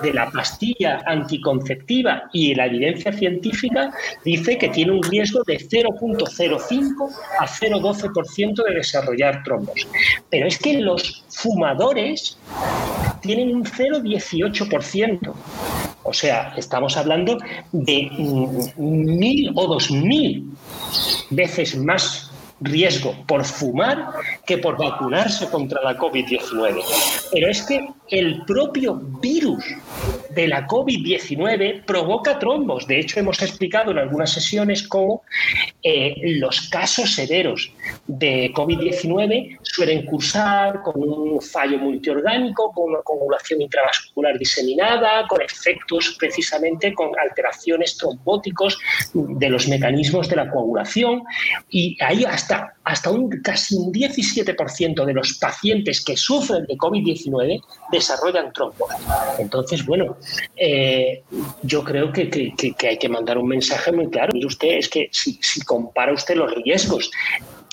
de 0.01 0.13
la 0.13 0.29
pastilla 0.29 1.01
anticonceptiva 1.05 2.23
y 2.33 2.53
la 2.53 2.65
evidencia 2.65 3.13
científica 3.13 3.93
dice 4.25 4.57
que 4.57 4.69
tiene 4.69 4.91
un 4.91 5.03
riesgo 5.03 5.41
de 5.45 5.57
0.05 5.57 7.09
a 7.39 7.47
0.12% 7.47 8.63
de 8.65 8.75
desarrollar 8.75 9.43
trombos. 9.43 9.87
Pero 10.29 10.47
es 10.47 10.57
que 10.57 10.81
los 10.81 11.23
fumadores 11.29 12.37
tienen 13.21 13.55
un 13.55 13.63
0,18%. 13.63 15.33
O 16.03 16.13
sea, 16.13 16.53
estamos 16.57 16.97
hablando 16.97 17.37
de 17.71 18.09
mil 18.77 19.51
o 19.55 19.67
dos 19.67 19.91
mil 19.91 20.51
veces 21.29 21.77
más 21.77 22.31
riesgo 22.61 23.15
por 23.27 23.43
fumar 23.43 24.11
que 24.45 24.57
por 24.57 24.77
vacunarse 24.77 25.49
contra 25.49 25.81
la 25.81 25.97
COVID-19. 25.97 26.83
Pero 27.31 27.49
es 27.49 27.63
que 27.63 27.87
el 28.09 28.43
propio 28.45 28.95
virus 28.95 29.63
de 30.33 30.47
la 30.47 30.67
COVID-19 30.67 31.85
provoca 31.85 32.39
trombos. 32.39 32.87
De 32.87 32.99
hecho, 32.99 33.19
hemos 33.19 33.41
explicado 33.41 33.91
en 33.91 33.97
algunas 33.97 34.31
sesiones 34.31 34.87
cómo 34.87 35.23
eh, 35.83 36.15
los 36.39 36.69
casos 36.69 37.15
severos 37.15 37.71
de 38.07 38.51
COVID-19 38.53 39.59
suelen 39.61 40.05
cursar 40.05 40.81
con 40.83 41.01
un 41.01 41.41
fallo 41.41 41.77
multiorgánico, 41.77 42.71
con 42.71 42.91
una 42.91 43.01
coagulación 43.01 43.61
intravascular 43.61 44.37
diseminada, 44.37 45.27
con 45.27 45.41
efectos 45.41 46.15
precisamente 46.19 46.93
con 46.93 47.11
alteraciones 47.19 47.97
trombóticos 47.97 48.77
de 49.13 49.49
los 49.49 49.67
mecanismos 49.67 50.29
de 50.29 50.35
la 50.35 50.49
coagulación. 50.49 51.23
Y 51.69 51.97
hay 52.01 52.23
hasta, 52.25 52.73
hasta 52.83 53.11
un 53.11 53.29
casi 53.41 53.75
un 53.75 53.91
17% 53.91 55.05
de 55.05 55.13
los 55.13 55.33
pacientes 55.39 56.03
que 56.03 56.15
sufren 56.15 56.65
de 56.65 56.77
COVID-19 56.77 57.61
desarrollan 57.91 58.53
trombos. 58.53 58.89
Entonces, 59.39 59.85
bueno, 59.85 60.17
eh, 60.55 61.23
yo 61.63 61.83
creo 61.83 62.11
que, 62.11 62.53
hay 62.83 62.97
que 62.97 63.09
mandar 63.09 63.37
un 63.37 63.47
mensaje 63.47 63.91
muy 63.91 64.09
claro. 64.09 64.31
Mire 64.33 64.47
usted, 64.47 64.77
es 64.77 64.89
que 64.89 65.09
si, 65.11 65.39
si 65.41 65.61
compara 65.61 66.13
usted 66.13 66.35
los 66.35 66.53
riesgos, 66.53 67.11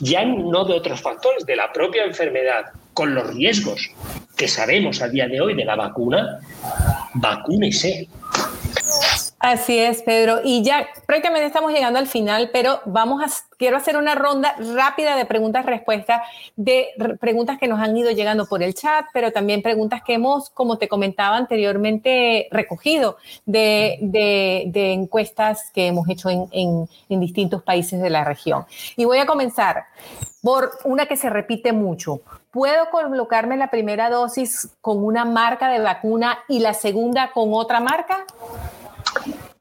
ya 0.01 0.25
no 0.25 0.65
de 0.65 0.75
otros 0.75 1.01
factores, 1.01 1.45
de 1.45 1.57
la 1.57 1.73
propia 1.73 2.05
enfermedad, 2.05 2.67
con 2.95 3.15
los 3.15 3.33
riesgos 3.35 3.91
que 4.37 4.49
sabemos 4.49 5.03
a 5.03 5.09
día 5.09 5.29
de 5.29 5.41
hoy 5.41 5.55
de 5.55 5.65
la 5.65 5.77
vacuna, 5.77 6.41
vacúnese. 7.15 8.09
Así 9.41 9.79
es, 9.79 10.03
Pedro. 10.03 10.41
Y 10.43 10.65
ya 10.65 10.89
prácticamente 11.07 11.47
estamos 11.47 11.73
llegando 11.73 12.01
al 12.01 12.09
final, 12.09 12.51
pero 12.53 12.81
vamos 12.87 13.23
a, 13.23 13.29
quiero 13.57 13.77
hacer 13.77 13.97
una 13.97 14.17
ronda 14.17 14.57
rápida 14.75 15.15
de 15.15 15.27
preguntas-respuestas, 15.27 16.23
de 16.57 16.89
preguntas 17.21 17.57
que 17.59 17.69
nos 17.69 17.79
han 17.79 17.97
ido 17.97 18.11
llegando 18.11 18.47
por 18.47 18.65
el 18.65 18.75
chat, 18.75 19.07
pero 19.13 19.31
también 19.31 19.63
preguntas 19.63 20.03
que 20.05 20.15
hemos, 20.15 20.51
como 20.51 20.77
te 20.79 20.89
comentaba 20.89 21.37
anteriormente, 21.37 22.49
recogido 22.51 23.17
de, 23.47 24.01
encuestas 24.75 25.71
que 25.73 25.87
hemos 25.87 26.09
hecho 26.09 26.31
en, 26.31 26.89
en 27.09 27.21
distintos 27.21 27.63
países 27.63 28.03
de 28.03 28.11
la 28.11 28.25
región. 28.25 28.67
Y 28.97 29.05
voy 29.05 29.19
a 29.19 29.27
comenzar 29.27 29.85
por 30.43 30.73
una 30.83 31.07
que 31.07 31.17
se 31.17 31.31
repite 31.31 31.73
mucho. 31.73 32.23
¿Puedo 32.51 32.91
colocarme 32.91 33.57
la 33.57 33.71
primera 33.71 34.11
dosis 34.11 34.71
con 34.81 35.05
una 35.05 35.25
marca 35.25 35.69
de 35.69 35.79
vacuna 35.79 36.41
y 36.49 36.59
la 36.59 36.75
segunda 36.75 37.31
con 37.33 37.51
otra 37.53 37.79
marca? 37.79 38.25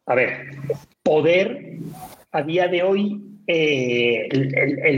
A 0.07 0.15
ver, 0.15 0.55
poder 1.03 1.79
a 2.31 2.41
día 2.41 2.67
de 2.67 2.81
hoy 2.81 3.21
eh, 3.45 4.27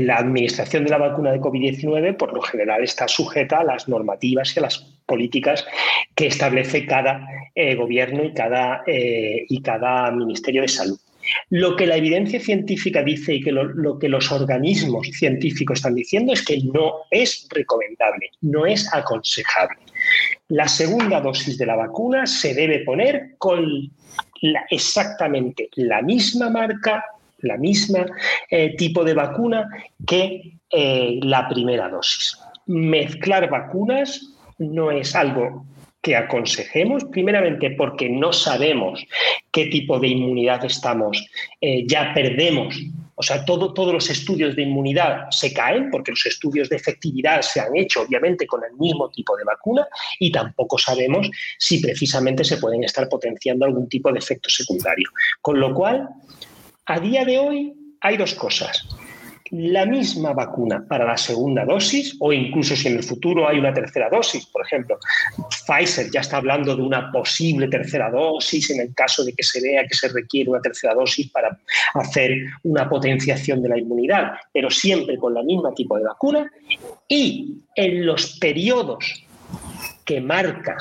la 0.06 0.18
administración 0.18 0.84
de 0.84 0.92
la 0.92 1.00
vacuna 1.00 1.32
de 1.32 1.40
COVID-19 1.40 2.16
por 2.16 2.34
lo 2.34 2.42
general 2.42 2.84
está 2.84 3.08
sujeta 3.08 3.60
a 3.60 3.64
las 3.64 3.90
normativas 3.90 4.56
y 4.56 4.60
a 4.60 4.64
las 4.64 4.80
políticas 5.08 5.66
que 6.14 6.28
establece 6.28 6.86
cada 6.86 7.28
eh, 7.56 7.76
gobierno 7.76 8.24
y 8.24 8.34
cada, 8.34 8.84
eh, 8.86 9.46
y 9.50 9.62
cada 9.62 10.12
Ministerio 10.12 10.62
de 10.62 10.68
Salud. 10.68 11.00
Lo 11.50 11.76
que 11.76 11.88
la 11.88 11.98
evidencia 11.98 12.40
científica 12.40 13.04
dice 13.04 13.36
y 13.36 13.42
que 13.42 13.52
lo, 13.52 13.98
que 13.98 14.10
los 14.10 14.32
organismos 14.32 15.08
científicos 15.08 15.80
están 15.80 15.96
diciendo 15.96 16.34
es 16.34 16.44
que 16.44 16.60
no 16.72 16.94
es 17.10 17.48
recomendable, 17.50 18.32
no 18.42 18.66
es 18.66 18.92
aconsejable. 18.94 19.78
La 20.50 20.68
segunda 20.68 21.20
dosis 21.20 21.58
de 21.58 21.66
la 21.66 21.76
vacuna 21.76 22.26
se 22.26 22.54
debe 22.54 22.80
poner 22.80 23.36
con 23.38 23.92
exactamente 24.70 25.70
la 25.76 26.02
misma 26.02 26.50
marca, 26.50 27.04
la 27.40 27.58
misma 27.58 28.06
eh, 28.50 28.76
tipo 28.76 29.04
de 29.04 29.14
vacuna 29.14 29.68
que 30.06 30.54
eh, 30.70 31.20
la 31.24 31.48
primera 31.48 31.90
dosis. 31.90 32.38
Mezclar 32.68 33.50
vacunas 33.50 34.22
no 34.58 34.92
es 34.92 35.16
algo 35.16 35.66
que 36.02 36.16
aconsejemos, 36.16 37.04
primeramente 37.06 37.72
porque 37.72 38.10
no 38.10 38.32
sabemos 38.32 39.06
qué 39.52 39.66
tipo 39.66 40.00
de 40.00 40.08
inmunidad 40.08 40.64
estamos, 40.64 41.26
eh, 41.60 41.86
ya 41.88 42.14
perdemos 42.14 42.80
o 43.20 43.24
sea, 43.24 43.44
todo, 43.44 43.74
todos 43.74 43.94
los 43.94 44.10
estudios 44.10 44.56
de 44.56 44.62
inmunidad 44.62 45.30
se 45.30 45.54
caen 45.54 45.92
porque 45.92 46.12
los 46.12 46.26
estudios 46.26 46.70
de 46.70 46.78
efectividad 46.78 47.42
se 47.42 47.60
han 47.60 47.76
hecho 47.76 48.04
obviamente 48.04 48.48
con 48.48 48.64
el 48.64 48.72
mismo 48.78 49.10
tipo 49.10 49.36
de 49.36 49.44
vacuna 49.44 49.86
y 50.20 50.32
tampoco 50.32 50.78
sabemos 50.78 51.30
si 51.58 51.82
precisamente 51.82 52.46
se 52.46 52.56
pueden 52.56 52.86
estar 52.86 53.10
potenciando 53.10 53.66
algún 53.66 53.90
tipo 53.90 54.10
de 54.14 54.20
efecto 54.20 54.50
secundario. 54.50 55.10
Con 55.42 55.60
lo 55.60 55.74
cual, 55.74 56.08
a 56.86 57.00
día 57.02 57.26
de 57.26 57.40
hoy 57.40 57.74
hay 58.00 58.16
dos 58.16 58.36
cosas 58.36 58.88
la 59.52 59.86
misma 59.86 60.34
vacuna 60.34 60.86
para 60.88 61.06
la 61.06 61.18
segunda 61.18 61.66
dosis 61.66 62.16
o 62.20 62.32
incluso 62.32 62.76
si 62.76 62.88
en 62.88 62.98
el 62.98 63.04
futuro 63.04 63.48
hay 63.48 63.58
una 63.58 63.74
tercera 63.74 64.10
dosis. 64.10 64.46
Por 64.48 64.66
ejemplo, 64.66 65.00
Pfizer 65.66 66.12
ya 66.12 66.22
está 66.22 66.38
hablando 66.38 66.76
de 66.76 66.82
una 66.82 67.12
posible 67.12 67.68
tercera 67.68 68.12
dosis 68.12 68.70
en 68.70 68.82
el 68.82 68.94
caso 68.94 69.24
de 69.24 69.34
que 69.34 69.44
se 69.44 69.62
vea 69.62 69.88
que 69.88 69.96
se 69.96 70.10
requiere 70.10 70.50
una 70.50 70.62
tercera 70.62 70.94
dosis 70.94 71.30
para 71.32 71.58
hacer 71.96 72.32
una 72.64 72.88
potenciación 72.88 73.62
de 73.62 73.70
la 73.70 73.78
inmunidad, 73.78 74.34
pero 74.54 74.70
siempre 74.70 75.18
con 75.18 75.34
la 75.34 75.44
misma 75.44 75.74
tipo 75.74 75.98
de 75.98 76.04
vacuna 76.04 76.52
y 77.08 77.58
en 77.76 78.06
los 78.06 78.38
periodos 78.40 79.24
que 80.06 80.22
marca 80.22 80.78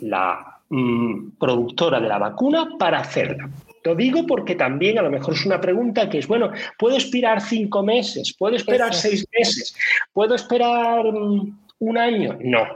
la 0.00 0.58
mm, 0.68 1.30
productora 1.38 2.00
de 2.00 2.08
la 2.08 2.18
vacuna 2.18 2.68
para 2.78 3.00
hacerla. 3.00 3.48
Lo 3.82 3.94
digo 3.94 4.26
porque 4.26 4.54
también 4.54 4.98
a 4.98 5.02
lo 5.02 5.10
mejor 5.10 5.34
es 5.34 5.46
una 5.46 5.60
pregunta 5.60 6.08
que 6.08 6.18
es, 6.18 6.26
bueno, 6.26 6.50
¿puedo 6.78 6.96
esperar 6.96 7.40
cinco 7.40 7.82
meses? 7.82 8.34
¿Puedo 8.38 8.56
esperar 8.56 8.94
seis 8.94 9.26
meses? 9.36 9.74
¿Puedo 10.12 10.34
esperar 10.34 11.04
mm, 11.04 11.58
un 11.78 11.98
año? 11.98 12.36
No. 12.40 12.66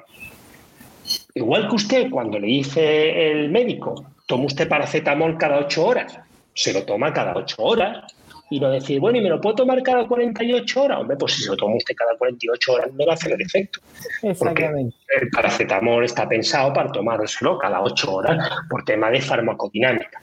Igual 1.35 1.69
que 1.69 1.75
usted, 1.75 2.11
cuando 2.11 2.38
le 2.38 2.47
dice 2.47 3.31
el 3.31 3.51
médico, 3.51 4.12
toma 4.27 4.47
usted 4.47 4.69
paracetamol 4.69 5.37
cada 5.37 5.59
ocho 5.59 5.87
horas, 5.87 6.19
se 6.55 6.73
lo 6.73 6.85
toma 6.85 7.12
cada 7.12 7.35
ocho 7.35 7.62
horas 7.62 8.14
y 8.51 8.61
no 8.61 8.71
decir, 8.71 9.01
bueno, 9.01 9.19
¿y 9.19 9.21
me 9.21 9.29
lo 9.29 9.40
puedo 9.40 9.57
tomar 9.57 9.83
cada 9.83 10.07
48 10.07 10.83
horas? 10.83 11.01
Hombre, 11.01 11.17
pues 11.17 11.33
si 11.33 11.43
se 11.43 11.51
lo 11.51 11.57
toma 11.57 11.77
usted 11.77 11.95
cada 11.95 12.17
48 12.17 12.73
horas 12.73 12.93
no 12.93 13.07
va 13.07 13.12
a 13.12 13.14
hacer 13.14 13.33
el 13.33 13.40
efecto. 13.40 13.81
Exactamente. 14.23 14.97
el 15.21 15.29
paracetamol 15.31 16.05
está 16.05 16.29
pensado 16.29 16.73
para 16.73 16.93
tomárselo 16.93 17.59
cada 17.59 17.81
ocho 17.81 18.14
horas 18.14 18.49
por 18.68 18.85
tema 18.85 19.11
de 19.11 19.20
farmacodinámica. 19.20 20.22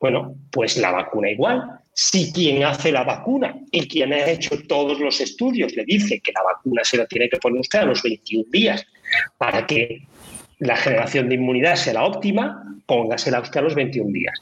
Bueno, 0.00 0.34
pues 0.50 0.76
la 0.76 0.92
vacuna 0.92 1.30
igual. 1.30 1.80
Si 1.92 2.32
quien 2.32 2.62
hace 2.62 2.92
la 2.92 3.02
vacuna 3.02 3.56
y 3.72 3.88
quien 3.88 4.12
ha 4.12 4.26
hecho 4.26 4.56
todos 4.68 5.00
los 5.00 5.20
estudios 5.20 5.74
le 5.74 5.84
dice 5.84 6.20
que 6.20 6.32
la 6.32 6.42
vacuna 6.42 6.84
se 6.84 6.96
la 6.96 7.06
tiene 7.06 7.28
que 7.28 7.38
poner 7.38 7.60
usted 7.60 7.80
a 7.80 7.86
los 7.86 8.02
21 8.02 8.44
días 8.50 8.86
para 9.36 9.66
que 9.66 10.02
la 10.60 10.76
generación 10.76 11.28
de 11.28 11.36
inmunidad 11.36 11.76
sea 11.76 11.94
la 11.94 12.04
óptima, 12.04 12.62
póngasela 12.86 13.40
usted 13.40 13.60
a 13.60 13.62
los 13.64 13.74
21 13.74 14.10
días. 14.12 14.38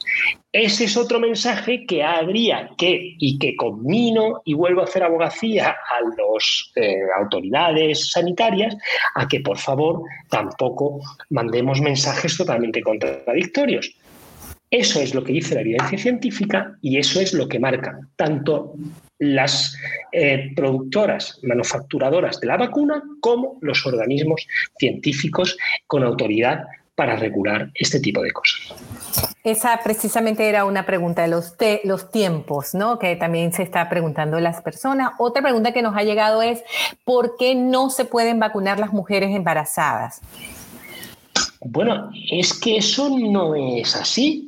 Ese 0.51 0.85
es 0.85 0.97
otro 0.97 1.19
mensaje 1.19 1.85
que 1.85 2.03
habría 2.03 2.71
que, 2.77 3.15
y 3.19 3.37
que 3.37 3.55
combino 3.55 4.41
y 4.45 4.53
vuelvo 4.53 4.81
a 4.81 4.85
hacer 4.85 5.03
abogacía 5.03 5.69
a 5.69 6.01
las 6.01 6.71
eh, 6.75 7.01
autoridades 7.19 8.09
sanitarias, 8.09 8.75
a 9.15 9.27
que 9.27 9.41
por 9.41 9.57
favor 9.57 10.01
tampoco 10.29 11.01
mandemos 11.29 11.81
mensajes 11.81 12.37
totalmente 12.37 12.81
contradictorios. 12.81 13.93
Eso 14.69 14.99
es 14.99 15.15
lo 15.15 15.23
que 15.23 15.33
dice 15.33 15.55
la 15.55 15.61
evidencia 15.61 15.97
científica 15.97 16.77
y 16.81 16.97
eso 16.97 17.21
es 17.21 17.33
lo 17.33 17.47
que 17.47 17.59
marca 17.59 17.99
tanto 18.17 18.73
las 19.19 19.75
eh, 20.11 20.51
productoras, 20.55 21.39
manufacturadoras 21.43 22.39
de 22.39 22.47
la 22.47 22.57
vacuna, 22.57 23.01
como 23.21 23.57
los 23.61 23.85
organismos 23.85 24.45
científicos 24.77 25.57
con 25.87 26.03
autoridad 26.03 26.65
para 26.95 27.15
regular 27.15 27.69
este 27.75 27.99
tipo 27.99 28.21
de 28.21 28.31
cosas. 28.31 28.73
Esa 29.43 29.79
precisamente 29.83 30.49
era 30.49 30.65
una 30.65 30.85
pregunta 30.85 31.21
de 31.21 31.27
los, 31.27 31.55
los 31.83 32.11
tiempos, 32.11 32.73
¿no? 32.73 32.99
Que 32.99 33.15
también 33.15 33.53
se 33.53 33.63
está 33.63 33.87
preguntando 33.87 34.39
las 34.39 34.61
personas. 34.61 35.11
Otra 35.19 35.41
pregunta 35.41 35.71
que 35.71 35.81
nos 35.81 35.95
ha 35.95 36.03
llegado 36.03 36.41
es, 36.41 36.63
¿por 37.05 37.37
qué 37.37 37.55
no 37.55 37.89
se 37.89 38.03
pueden 38.03 38.39
vacunar 38.39 38.79
las 38.79 38.91
mujeres 38.91 39.33
embarazadas? 39.33 40.21
Bueno, 41.61 42.09
es 42.31 42.53
que 42.59 42.77
eso 42.77 43.09
no 43.17 43.55
es 43.55 43.95
así 43.95 44.46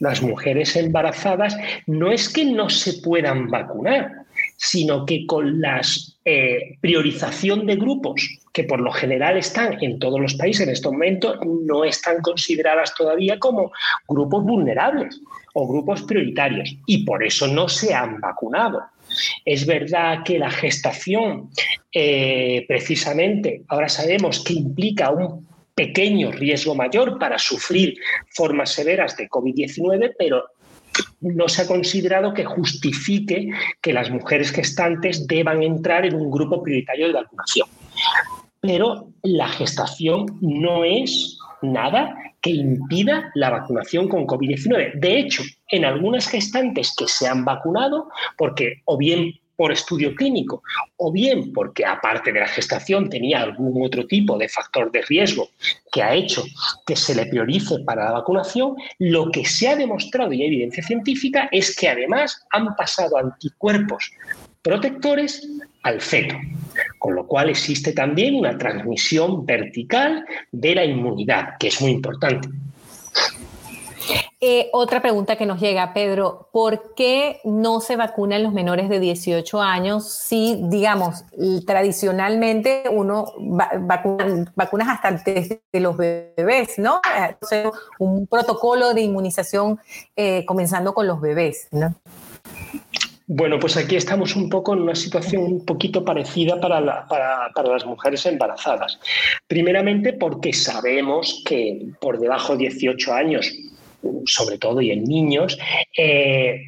las 0.00 0.22
mujeres 0.22 0.76
embarazadas 0.76 1.56
no 1.86 2.12
es 2.12 2.28
que 2.28 2.44
no 2.44 2.68
se 2.68 2.94
puedan 2.94 3.48
vacunar, 3.48 4.12
sino 4.56 5.04
que 5.06 5.26
con 5.26 5.60
la 5.60 5.80
eh, 6.24 6.76
priorización 6.80 7.66
de 7.66 7.76
grupos 7.76 8.38
que 8.52 8.64
por 8.64 8.80
lo 8.80 8.92
general 8.92 9.36
están 9.36 9.82
en 9.82 9.98
todos 9.98 10.20
los 10.20 10.34
países 10.34 10.66
en 10.66 10.72
este 10.72 10.88
momento, 10.88 11.38
no 11.44 11.84
están 11.84 12.20
consideradas 12.22 12.94
todavía 12.94 13.38
como 13.38 13.72
grupos 14.06 14.44
vulnerables 14.44 15.20
o 15.54 15.66
grupos 15.66 16.02
prioritarios 16.02 16.76
y 16.86 17.04
por 17.04 17.24
eso 17.24 17.46
no 17.46 17.68
se 17.68 17.94
han 17.94 18.20
vacunado. 18.20 18.82
Es 19.44 19.66
verdad 19.66 20.22
que 20.24 20.38
la 20.38 20.50
gestación, 20.50 21.50
eh, 21.92 22.64
precisamente, 22.68 23.62
ahora 23.68 23.88
sabemos 23.88 24.44
que 24.44 24.54
implica 24.54 25.10
un 25.10 25.47
pequeño 25.78 26.32
riesgo 26.32 26.74
mayor 26.74 27.20
para 27.20 27.38
sufrir 27.38 27.96
formas 28.30 28.72
severas 28.72 29.16
de 29.16 29.28
COVID-19, 29.28 30.16
pero 30.18 30.44
no 31.20 31.48
se 31.48 31.62
ha 31.62 31.66
considerado 31.68 32.34
que 32.34 32.44
justifique 32.44 33.48
que 33.80 33.92
las 33.92 34.10
mujeres 34.10 34.50
gestantes 34.50 35.28
deban 35.28 35.62
entrar 35.62 36.04
en 36.04 36.16
un 36.16 36.32
grupo 36.32 36.60
prioritario 36.64 37.06
de 37.06 37.12
vacunación. 37.12 37.68
Pero 38.60 39.12
la 39.22 39.48
gestación 39.48 40.26
no 40.40 40.84
es 40.84 41.38
nada 41.62 42.12
que 42.40 42.50
impida 42.50 43.30
la 43.36 43.50
vacunación 43.50 44.08
con 44.08 44.26
COVID-19. 44.26 44.98
De 44.98 45.20
hecho, 45.20 45.44
en 45.70 45.84
algunas 45.84 46.28
gestantes 46.28 46.92
que 46.96 47.06
se 47.06 47.28
han 47.28 47.44
vacunado, 47.44 48.08
porque 48.36 48.82
o 48.84 48.96
bien 48.96 49.32
por 49.58 49.72
estudio 49.72 50.14
clínico, 50.14 50.62
o 50.98 51.10
bien 51.10 51.52
porque 51.52 51.84
aparte 51.84 52.32
de 52.32 52.38
la 52.38 52.46
gestación 52.46 53.10
tenía 53.10 53.42
algún 53.42 53.84
otro 53.84 54.06
tipo 54.06 54.38
de 54.38 54.48
factor 54.48 54.92
de 54.92 55.02
riesgo 55.02 55.48
que 55.90 56.00
ha 56.00 56.14
hecho 56.14 56.44
que 56.86 56.94
se 56.94 57.12
le 57.12 57.26
priorice 57.26 57.80
para 57.84 58.04
la 58.04 58.12
vacunación, 58.12 58.76
lo 59.00 59.32
que 59.32 59.44
se 59.44 59.66
ha 59.66 59.74
demostrado 59.74 60.32
y 60.32 60.42
hay 60.42 60.46
evidencia 60.46 60.84
científica 60.84 61.48
es 61.50 61.74
que 61.74 61.88
además 61.88 62.46
han 62.52 62.76
pasado 62.76 63.18
anticuerpos 63.18 64.12
protectores 64.62 65.44
al 65.82 66.00
feto, 66.00 66.36
con 67.00 67.16
lo 67.16 67.26
cual 67.26 67.50
existe 67.50 67.92
también 67.92 68.36
una 68.36 68.56
transmisión 68.56 69.44
vertical 69.44 70.24
de 70.52 70.74
la 70.76 70.84
inmunidad, 70.84 71.56
que 71.58 71.66
es 71.66 71.80
muy 71.80 71.90
importante. 71.90 72.48
Eh, 74.40 74.68
otra 74.72 75.02
pregunta 75.02 75.36
que 75.36 75.46
nos 75.46 75.60
llega, 75.60 75.92
Pedro, 75.92 76.48
¿por 76.52 76.94
qué 76.94 77.40
no 77.44 77.80
se 77.80 77.96
vacunan 77.96 78.42
los 78.42 78.52
menores 78.52 78.88
de 78.88 79.00
18 79.00 79.60
años 79.60 80.08
si, 80.08 80.60
digamos, 80.64 81.24
tradicionalmente 81.66 82.84
uno 82.90 83.32
vacuna, 83.38 84.52
vacunas 84.54 84.88
hasta 84.88 85.12
desde 85.12 85.60
los 85.74 85.96
bebés, 85.96 86.78
¿no? 86.78 87.00
Entonces, 87.16 87.68
un 87.98 88.26
protocolo 88.26 88.94
de 88.94 89.02
inmunización 89.02 89.78
eh, 90.16 90.44
comenzando 90.46 90.94
con 90.94 91.06
los 91.06 91.20
bebés, 91.20 91.68
¿no? 91.72 91.94
Bueno, 93.30 93.58
pues 93.58 93.76
aquí 93.76 93.94
estamos 93.94 94.34
un 94.36 94.48
poco 94.48 94.72
en 94.72 94.80
una 94.80 94.94
situación 94.94 95.42
un 95.42 95.64
poquito 95.66 96.02
parecida 96.02 96.58
para, 96.58 97.06
para, 97.06 97.68
las 97.68 97.84
mujeres 97.84 98.24
embarazadas. 98.24 98.98
Primeramente 99.46 100.14
porque 100.14 100.54
sabemos 100.54 101.42
que 101.44 101.88
por 102.00 102.18
debajo 102.18 102.54
de 102.54 102.70
18 102.70 103.12
años 103.12 103.52
sobre 104.26 104.58
todo 104.58 104.80
y 104.80 104.90
en 104.90 105.04
niños, 105.04 105.58
eh, 105.96 106.62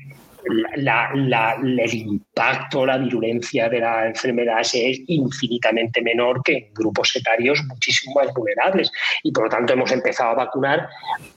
el 0.44 1.94
impacto, 1.94 2.86
la 2.86 2.98
virulencia 2.98 3.68
de 3.68 3.80
la 3.80 4.06
enfermedad 4.06 4.60
es 4.60 5.00
infinitamente 5.06 6.00
menor 6.02 6.42
que 6.42 6.56
en 6.56 6.74
grupos 6.74 7.14
etarios 7.14 7.62
muchísimo 7.68 8.14
más 8.14 8.32
vulnerables. 8.34 8.90
Y 9.22 9.32
por 9.32 9.44
lo 9.44 9.50
tanto 9.50 9.72
hemos 9.72 9.92
empezado 9.92 10.30
a 10.30 10.34
vacunar 10.34 10.88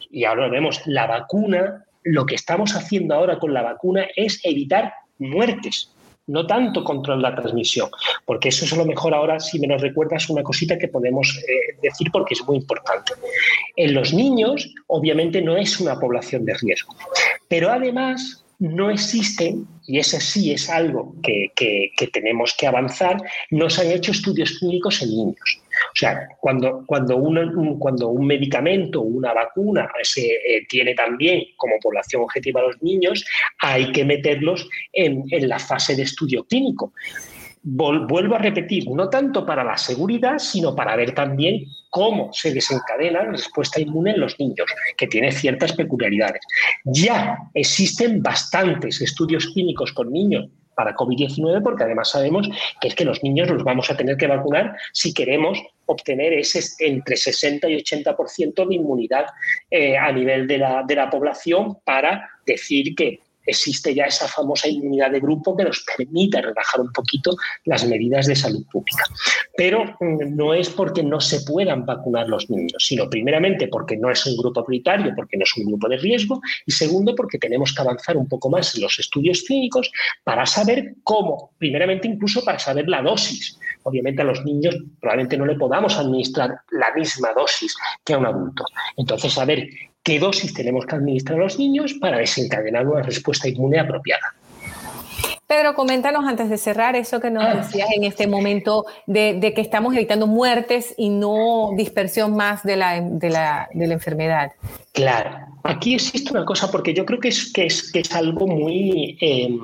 y 0.10 0.26
ahora 0.26 0.48
vemos, 0.48 0.82
la 0.86 1.08
vacuna, 1.08 1.86
lo 2.04 2.26
que 2.26 2.36
estamos 2.36 2.76
haciendo 2.76 3.16
ahora 3.16 3.40
con 3.40 3.54
la 3.54 3.62
vacuna 3.62 4.08
es 4.16 4.40
evitar 4.44 4.94
muertes 5.20 5.93
no 6.28 6.48
tanto 6.48 6.84
control 6.84 7.22
la 7.22 7.36
transmisión, 7.36 7.90
porque 8.26 8.50
eso 8.50 8.66
es 8.66 8.74
a 8.74 8.78
lo 8.78 8.86
mejor 8.86 9.14
ahora, 9.14 9.40
si 9.40 9.60
me 9.60 9.68
lo 9.68 9.78
recuerdas, 9.78 10.30
una 10.30 10.44
cosita 10.44 10.78
que 10.78 10.88
podemos 10.88 11.38
eh, 11.38 11.78
decir 11.82 12.10
porque 12.12 12.34
es 12.34 12.44
muy 12.46 12.58
importante. 12.58 13.14
En 13.76 13.94
los 13.94 14.14
niños, 14.14 14.74
obviamente, 14.88 15.42
no 15.42 15.58
es 15.58 15.80
una 15.80 16.00
población 16.00 16.46
de 16.46 16.54
riesgo, 16.56 16.96
pero 17.48 17.72
además 17.72 18.44
no 18.60 18.90
existen, 18.90 19.68
y 19.88 20.00
ese 20.00 20.22
sí 20.22 20.54
es 20.54 20.70
algo 20.70 21.14
que, 21.22 21.52
tenemos 22.14 22.56
que 22.58 22.68
avanzar, 22.68 23.18
no 23.52 23.70
se 23.70 23.82
han 23.82 23.92
hecho 23.92 24.12
estudios 24.12 24.58
clínicos 24.60 25.02
en 25.02 25.10
niños. 25.10 25.62
O 25.92 25.96
sea, 25.96 26.28
cuando, 26.40 26.84
cuando, 26.86 27.18
un, 27.18 27.80
cuando 27.80 28.10
un 28.10 28.26
medicamento 28.26 29.02
una 29.02 29.34
vacuna 29.34 29.90
se 30.02 30.22
eh, 30.22 30.66
tiene 30.68 30.94
también 30.94 31.44
como 31.58 31.80
población 31.82 32.24
objetiva 32.24 32.62
a 32.62 32.68
los 32.68 32.82
niños, 32.82 33.26
hay 33.60 33.92
que 33.92 34.06
meterlos 34.06 34.68
en, 34.92 35.24
en 35.32 35.50
la 35.50 35.60
fase 35.60 35.96
de 35.96 36.04
estudio 36.04 36.44
clínico 36.46 36.94
vuelvo 37.64 38.36
a 38.36 38.40
repetir, 38.40 38.90
no 38.90 39.10
tanto 39.10 39.46
para 39.46 39.64
la 39.64 39.78
seguridad, 39.78 40.38
sino 40.38 40.76
para 40.76 40.96
ver 40.96 41.16
también 41.16 41.66
cómo 41.90 42.32
se 42.34 42.54
desencadena 42.54 43.24
la 43.24 43.32
respuesta 43.32 43.80
inmune 43.80 44.12
en 44.12 44.20
los 44.20 44.38
niños, 44.38 44.70
que 44.98 45.08
tiene 45.08 45.32
ciertas 45.32 45.72
peculiaridades. 45.74 46.42
Ya 46.84 47.38
existen 47.54 48.22
bastantes 48.22 49.02
estudios 49.02 49.48
clínicos 49.48 49.94
con 49.94 50.12
niños 50.12 50.48
para 50.76 50.96
COVID-19 50.96 51.62
porque 51.64 51.84
además 51.84 52.12
sabemos 52.12 52.50
que 52.80 52.88
es 52.88 52.96
que 52.96 53.06
los 53.06 53.24
niños 53.24 53.50
los 53.50 53.64
vamos 53.64 53.90
a 53.90 53.98
tener 53.98 54.18
que 54.18 54.28
vacunar 54.28 54.76
si 54.92 55.14
queremos 55.14 55.62
obtener 55.86 56.34
ese 56.34 56.62
entre 56.80 57.16
60 57.16 57.70
y 57.70 57.76
80% 57.78 58.68
de 58.68 58.76
inmunidad 58.76 59.26
eh, 59.70 59.98
a 59.98 60.12
nivel 60.12 60.48
de 60.48 60.58
la, 60.58 60.84
de 60.84 60.96
la 60.96 61.10
población 61.10 61.78
para 61.84 62.30
decir 62.46 62.96
que 62.96 63.20
existe 63.46 63.94
ya 63.94 64.06
esa 64.06 64.28
famosa 64.28 64.68
inmunidad 64.68 65.12
de 65.12 65.20
grupo 65.20 65.56
que 65.56 65.64
nos 65.64 65.86
permite 65.98 66.42
relajar 66.42 66.82
un 66.82 66.92
poquito 66.92 67.36
las 67.66 67.86
medidas 67.86 68.28
de 68.28 68.36
salud 68.36 68.66
pública. 68.72 69.04
Pero 69.56 69.86
mm, 70.00 70.36
no 70.36 70.54
es 70.54 70.70
porque 70.70 71.04
no 71.04 71.20
se 71.20 71.42
puedan 71.42 71.86
vacunar 71.86 72.28
los 72.28 72.50
niños, 72.50 72.84
sino 72.86 73.10
primeramente 73.10 73.68
porque 73.68 73.98
no 73.98 74.10
es 74.10 74.26
un 74.26 74.38
grupo 74.38 74.64
prioritario, 74.64 75.14
porque 75.16 75.38
no 75.38 75.44
es 75.44 75.58
un 75.58 75.66
grupo 75.66 75.88
de 75.90 75.98
riesgo, 75.98 76.42
y 76.66 76.72
segundo 76.72 77.16
porque 77.16 77.38
tenemos 77.38 77.74
que 77.74 77.82
avanzar 77.82 78.18
un 78.18 78.28
poco 78.28 78.50
más 78.50 78.76
en 78.76 78.82
los 78.82 78.98
estudios 79.00 79.44
clínicos 79.44 79.92
para 80.24 80.46
saber 80.46 80.96
cómo, 81.04 81.52
primeramente 81.58 82.08
incluso 82.08 82.44
para 82.44 82.60
saber 82.60 82.88
la 82.88 83.02
dosis. 83.02 83.60
Obviamente 83.84 84.22
a 84.22 84.26
los 84.26 84.44
niños 84.46 84.76
probablemente 85.00 85.38
no 85.38 85.46
le 85.46 85.56
podamos 85.56 85.98
administrar 85.98 86.56
la 86.72 86.94
misma 86.94 87.34
dosis 87.34 87.76
que 88.04 88.14
a 88.14 88.18
un 88.18 88.26
adulto. 88.26 88.64
Entonces, 88.98 89.34
saber 89.34 89.68
qué 90.04 90.20
dosis 90.20 90.54
tenemos 90.54 90.86
que 90.86 90.96
administrar 90.96 91.40
a 91.40 91.44
los 91.44 91.58
niños 91.58 91.94
para 91.94 92.18
desencadenar 92.18 92.88
una 92.88 93.02
respuesta 93.02 93.48
inmune 93.48 93.80
apropiada. 93.80 94.36
Pedro, 95.48 95.76
coméntanos 95.76 96.26
antes 96.26 96.50
de 96.50 96.58
cerrar 96.58 96.96
eso 96.96 97.20
que 97.20 97.30
nos 97.30 97.44
ah. 97.44 97.56
decías 97.56 97.90
en 97.96 98.04
este 98.04 98.28
momento 98.28 98.86
de, 99.06 99.54
que 99.56 99.62
estamos 99.62 99.94
evitando 99.94 100.26
muertes 100.26 100.96
y 100.98 101.10
no 101.10 101.72
dispersión 101.78 102.36
más 102.36 102.64
de 102.64 102.76
la, 102.76 103.02
de 103.02 103.30
la, 103.30 103.70
enfermedad. 103.76 104.52
Claro, 104.94 105.38
aquí 105.64 105.94
existe 105.96 106.32
una 106.32 106.46
cosa 106.46 106.72
porque 106.72 106.94
yo 106.94 107.06
creo 107.06 107.20
que 107.20 107.28
es, 107.28 107.52
que 107.52 107.66
es, 107.66 107.92
que 107.92 108.00
es 108.00 108.14
algo 108.14 108.48
muy... 108.48 109.18
Em, 109.22 109.60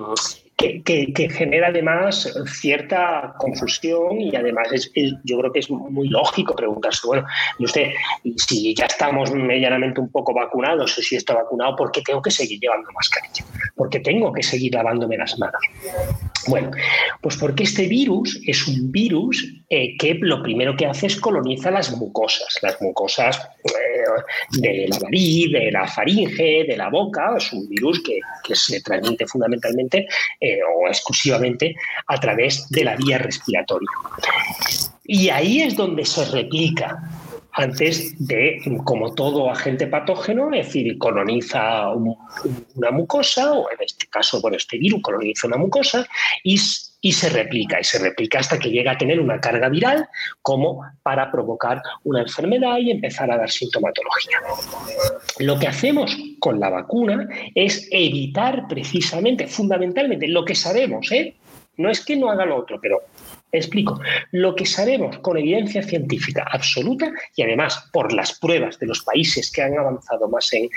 que, 0.60 1.30
genera 1.30 1.68
además 1.68 2.32
cierta 2.60 3.34
confusión 3.38 4.20
y 4.20 4.36
además 4.36 4.68
es, 4.72 4.92
yo 5.24 5.40
creo 5.40 5.52
que 5.52 5.60
es 5.60 5.70
muy 5.70 6.10
lógico 6.10 6.56
preguntarse, 6.56 7.08
bueno, 7.08 7.26
y 7.58 7.66
usted, 7.66 7.92
si 8.36 8.76
ya 8.76 8.86
estamos 8.86 9.32
medianamente 9.32 10.02
un 10.02 10.12
poco 10.12 10.34
vacunados 10.34 10.98
o 10.98 11.02
si 11.02 11.16
está 11.16 11.34
vacunado, 11.34 11.76
¿por 11.76 11.92
qué 11.92 12.02
tengo 12.02 12.22
que 12.22 12.32
seguir 12.32 12.60
llevando 12.60 12.90
mascarilla? 12.92 13.46
¿Por 13.76 13.90
qué 13.90 14.00
tengo 14.00 14.34
que 14.34 14.44
seguir 14.44 14.74
lavándome 14.74 15.18
las 15.18 15.38
manos? 15.40 15.62
Bueno, 16.48 16.72
pues 17.22 17.38
porque 17.38 17.64
este 17.64 17.88
virus 17.88 18.42
es 18.46 18.68
un 18.68 18.92
virus 18.92 19.46
eh, 19.70 19.96
que 19.98 20.16
lo 20.20 20.44
primero 20.44 20.76
que 20.76 20.86
hace 20.86 21.08
es 21.08 21.16
coloniza 21.16 21.72
las 21.72 21.96
mucosas, 21.96 22.58
las 22.62 22.82
mucosas 22.82 23.40
eh, 23.64 23.89
de 24.52 24.88
la 24.90 25.00
nariz, 25.00 25.52
de 25.52 25.72
la 25.72 25.88
faringe, 25.88 26.66
de 26.68 26.76
la 26.78 26.90
boca, 26.90 27.34
es 27.38 27.52
un 27.54 27.68
virus 27.68 28.02
que, 28.04 28.20
se 28.56 28.82
transmite 28.82 29.28
fundamentalmente 29.28 30.08
eh, 30.40 30.60
o 30.64 30.88
exclusivamente 30.88 31.76
a 32.08 32.20
través 32.20 32.68
de 32.70 32.84
la 32.84 32.96
vía 32.96 33.20
respiratoria. 33.20 33.90
Y 35.04 35.30
ahí 35.30 35.62
es 35.62 35.76
donde 35.76 36.04
se 36.06 36.26
replica 36.26 36.98
antes 37.54 38.16
de, 38.28 38.62
como 38.84 39.14
todo 39.14 39.50
agente 39.50 39.88
patógeno, 39.88 40.54
es 40.54 40.68
decir, 40.68 40.98
coloniza 40.98 41.90
una 41.90 42.92
mucosa, 42.92 43.54
o 43.54 43.70
en 43.72 43.78
este 43.82 44.08
caso, 44.08 44.40
bueno, 44.42 44.58
este 44.58 44.78
virus 44.78 45.02
coloniza 45.02 45.48
una 45.48 45.58
mucosa 45.58 46.08
y, 46.44 46.60
y 47.02 47.12
se 47.12 47.30
replica, 47.30 47.80
y 47.80 47.84
se 47.84 48.00
replica 48.00 48.40
hasta 48.40 48.60
que 48.60 48.70
llega 48.70 48.92
a 48.92 48.98
tener 48.98 49.20
una 49.20 49.40
carga 49.40 49.70
viral 49.70 50.08
como 50.42 50.84
para 51.04 51.32
provocar 51.32 51.82
una 52.04 52.22
enfermedad 52.22 52.78
y 52.80 52.92
empezar 52.92 53.32
a 53.32 53.38
dar 53.38 53.50
sintomatología. 53.50 54.38
Lo 55.40 55.58
que 55.58 55.68
hacemos 55.68 56.18
con 56.40 56.60
la 56.60 56.70
vacuna 56.70 57.28
es 57.56 57.88
evitar 57.92 58.68
precisamente, 58.68 59.48
fundamentalmente, 59.48 60.28
lo 60.28 60.44
que 60.44 60.56
sabemos, 60.56 61.12
¿eh? 61.12 61.36
no 61.78 61.90
es 61.90 62.04
que 62.04 62.18
no 62.18 62.30
haga 62.30 62.46
lo 62.46 62.58
otro, 62.58 62.80
pero 62.82 63.02
Explico. 63.52 64.00
Lo 64.32 64.56
que 64.56 64.66
sabemos 64.66 65.18
con 65.20 65.36
evidencia 65.36 65.82
científica 65.82 66.46
absoluta 66.52 67.12
y 67.36 67.42
además 67.42 67.90
por 67.92 68.14
las 68.14 68.38
pruebas 68.38 68.78
de 68.78 68.86
los 68.86 69.02
países 69.02 69.52
que 69.52 69.64
han 69.64 69.78
avanzado 69.78 70.30
más 70.30 70.52
en, 70.54 70.70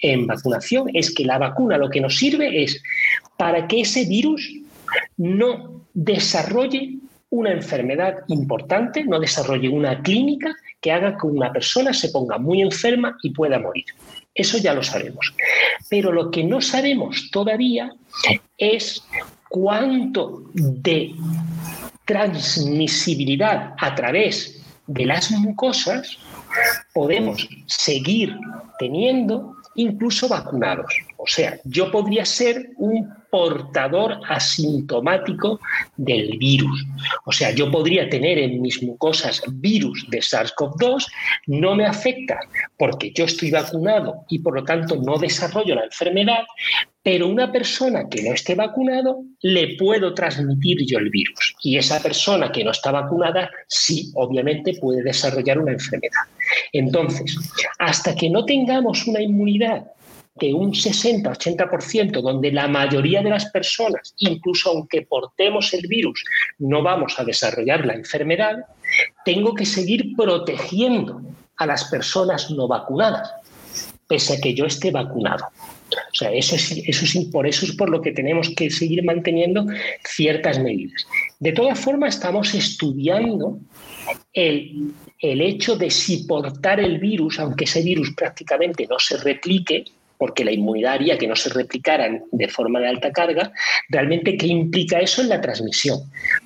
en, 0.00 0.26
vacunación 0.26 0.88
es 0.94 1.14
que 1.14 1.26
la 1.26 1.36
vacuna 1.36 1.76
lo 1.76 1.90
que 1.90 2.00
nos 2.00 2.16
sirve 2.16 2.62
es 2.62 2.82
para 3.36 3.68
que 3.68 3.82
ese 3.82 4.06
virus 4.06 4.50
no 5.16 5.86
desarrolle 5.94 6.98
una 7.30 7.52
enfermedad 7.52 8.18
importante, 8.28 9.04
no 9.04 9.18
desarrolle 9.18 9.68
una 9.68 10.00
clínica 10.02 10.54
que 10.80 10.92
haga 10.92 11.16
que 11.18 11.26
una 11.26 11.52
persona 11.52 11.92
se 11.92 12.10
ponga 12.10 12.38
muy 12.38 12.62
enferma 12.62 13.16
y 13.22 13.30
pueda 13.30 13.58
morir. 13.58 13.84
Eso 14.34 14.58
ya 14.58 14.74
lo 14.74 14.82
sabemos. 14.82 15.34
Pero 15.88 16.12
lo 16.12 16.30
que 16.30 16.44
no 16.44 16.60
sabemos 16.60 17.30
todavía 17.30 17.92
es 18.56 19.02
cuánto 19.48 20.42
de 20.54 21.14
transmisibilidad 22.04 23.74
a 23.78 23.94
través 23.94 24.62
de 24.86 25.06
las 25.06 25.30
mucosas 25.32 26.18
podemos 26.94 27.48
seguir 27.66 28.36
teniendo 28.78 29.56
incluso 29.74 30.28
vacunados. 30.28 30.92
O 31.26 31.28
sea, 31.28 31.58
yo 31.64 31.90
podría 31.90 32.24
ser 32.24 32.70
un 32.76 33.12
portador 33.30 34.20
asintomático 34.28 35.58
del 35.96 36.38
virus. 36.38 36.86
O 37.24 37.32
sea, 37.32 37.50
yo 37.50 37.68
podría 37.68 38.08
tener 38.08 38.38
en 38.38 38.62
mis 38.62 38.80
mucosas 38.80 39.42
virus 39.54 40.06
de 40.08 40.18
SARS-CoV-2, 40.18 41.04
no 41.48 41.74
me 41.74 41.84
afecta 41.84 42.38
porque 42.78 43.10
yo 43.12 43.24
estoy 43.24 43.50
vacunado 43.50 44.24
y 44.28 44.38
por 44.38 44.54
lo 44.54 44.62
tanto 44.62 44.94
no 45.02 45.18
desarrollo 45.18 45.74
la 45.74 45.84
enfermedad, 45.84 46.44
pero 47.02 47.26
una 47.26 47.50
persona 47.50 48.08
que 48.08 48.22
no 48.22 48.32
esté 48.32 48.54
vacunado 48.54 49.24
le 49.40 49.76
puedo 49.76 50.14
transmitir 50.14 50.86
yo 50.86 50.98
el 50.98 51.10
virus. 51.10 51.56
Y 51.62 51.76
esa 51.76 52.00
persona 52.00 52.52
que 52.52 52.62
no 52.62 52.70
está 52.70 52.92
vacunada 52.92 53.50
sí, 53.66 54.12
obviamente, 54.14 54.74
puede 54.80 55.02
desarrollar 55.02 55.58
una 55.58 55.72
enfermedad. 55.72 56.22
Entonces, 56.72 57.36
hasta 57.78 58.14
que 58.14 58.30
no 58.30 58.44
tengamos 58.44 59.06
una 59.06 59.20
inmunidad 59.20 59.84
que 60.38 60.52
un 60.52 60.72
60-80%, 60.72 62.20
donde 62.20 62.52
la 62.52 62.68
mayoría 62.68 63.22
de 63.22 63.30
las 63.30 63.46
personas, 63.46 64.14
incluso 64.18 64.70
aunque 64.70 65.02
portemos 65.02 65.72
el 65.72 65.86
virus, 65.88 66.22
no 66.58 66.82
vamos 66.82 67.18
a 67.18 67.24
desarrollar 67.24 67.86
la 67.86 67.94
enfermedad, 67.94 68.56
tengo 69.24 69.54
que 69.54 69.66
seguir 69.66 70.14
protegiendo 70.16 71.22
a 71.56 71.66
las 71.66 71.84
personas 71.84 72.50
no 72.50 72.68
vacunadas, 72.68 73.32
pese 74.06 74.34
a 74.34 74.40
que 74.40 74.54
yo 74.54 74.66
esté 74.66 74.90
vacunado. 74.90 75.46
O 75.88 76.14
sea, 76.14 76.32
eso 76.32 76.56
es, 76.56 76.72
eso 76.72 77.04
es, 77.04 77.26
por 77.26 77.46
eso 77.46 77.64
es 77.64 77.72
por 77.72 77.88
lo 77.88 78.02
que 78.02 78.12
tenemos 78.12 78.50
que 78.56 78.70
seguir 78.70 79.04
manteniendo 79.04 79.66
ciertas 80.04 80.58
medidas. 80.58 81.06
De 81.38 81.52
todas 81.52 81.78
formas, 81.78 82.16
estamos 82.16 82.54
estudiando 82.54 83.58
el, 84.32 84.92
el 85.20 85.40
hecho 85.40 85.76
de 85.76 85.90
si 85.90 86.24
portar 86.24 86.80
el 86.80 86.98
virus, 86.98 87.38
aunque 87.38 87.64
ese 87.64 87.82
virus 87.82 88.12
prácticamente 88.14 88.86
no 88.88 88.98
se 88.98 89.16
replique, 89.18 89.84
porque 90.18 90.44
la 90.44 90.52
inmunidad 90.52 90.94
haría 90.94 91.18
que 91.18 91.26
no 91.26 91.36
se 91.36 91.50
replicaran 91.50 92.24
de 92.32 92.48
forma 92.48 92.80
de 92.80 92.88
alta 92.88 93.12
carga, 93.12 93.52
realmente 93.88 94.36
qué 94.36 94.46
implica 94.46 95.00
eso 95.00 95.22
en 95.22 95.28
la 95.28 95.40
transmisión. 95.40 96.00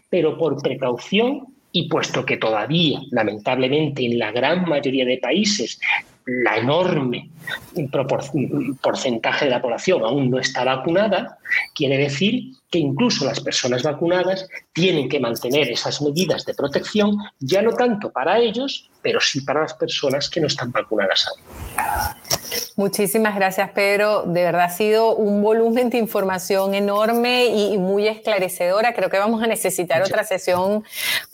Pero 0.09 0.37
por 0.37 0.61
precaución 0.63 1.47
y 1.73 1.89
puesto 1.89 2.25
que 2.25 2.37
todavía, 2.37 3.01
lamentablemente, 3.11 4.05
en 4.05 4.19
la 4.19 4.33
gran 4.33 4.69
mayoría 4.69 5.05
de 5.05 5.19
países, 5.19 5.79
la 6.27 6.59
enorme 6.59 7.31
porcentaje 8.81 9.47
de 9.47 9.51
la 9.51 9.63
población 9.63 10.05
aún 10.05 10.31
no 10.31 10.39
está 10.39 10.65
vacunada, 10.65 11.39
quiere 11.75 11.97
decir 11.99 12.53
que 12.71 12.79
incluso 12.79 13.25
las 13.25 13.41
personas 13.41 13.83
vacunadas 13.83 14.49
tienen 14.73 15.09
que 15.09 15.19
mantener 15.19 15.71
esas 15.71 16.01
medidas 16.03 16.45
de 16.45 16.55
protección, 16.55 17.17
ya 17.41 17.63
no 17.63 17.73
tanto 17.73 18.13
para 18.13 18.39
ellos, 18.39 18.91
pero 19.03 19.21
sí 19.21 19.41
para 19.41 19.63
las 19.63 19.75
personas 19.75 20.29
que 20.31 20.41
no 20.41 20.47
están 20.47 20.71
vacunadas 20.71 21.27
aún. 21.27 22.40
Muchísimas 22.81 23.35
gracias, 23.35 23.69
Pedro. 23.73 24.23
De 24.23 24.43
verdad 24.43 24.63
ha 24.63 24.71
sido 24.71 25.15
un 25.15 25.43
volumen 25.43 25.91
de 25.91 25.99
información 25.99 26.75
enorme 26.75 27.45
y 27.45 27.77
muy 27.77 28.09
esclarecedora. 28.09 28.95
Creo 28.95 29.11
que 29.11 29.19
vamos 29.19 29.43
a 29.43 29.47
necesitar 29.47 30.01
otra 30.01 30.25
sesión 30.25 30.83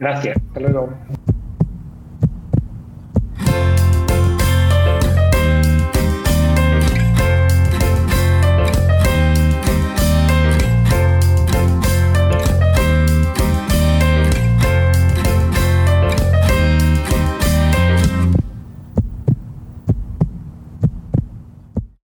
Gracias. 0.00 0.38
Hasta 0.48 0.58
luego. 0.58 0.88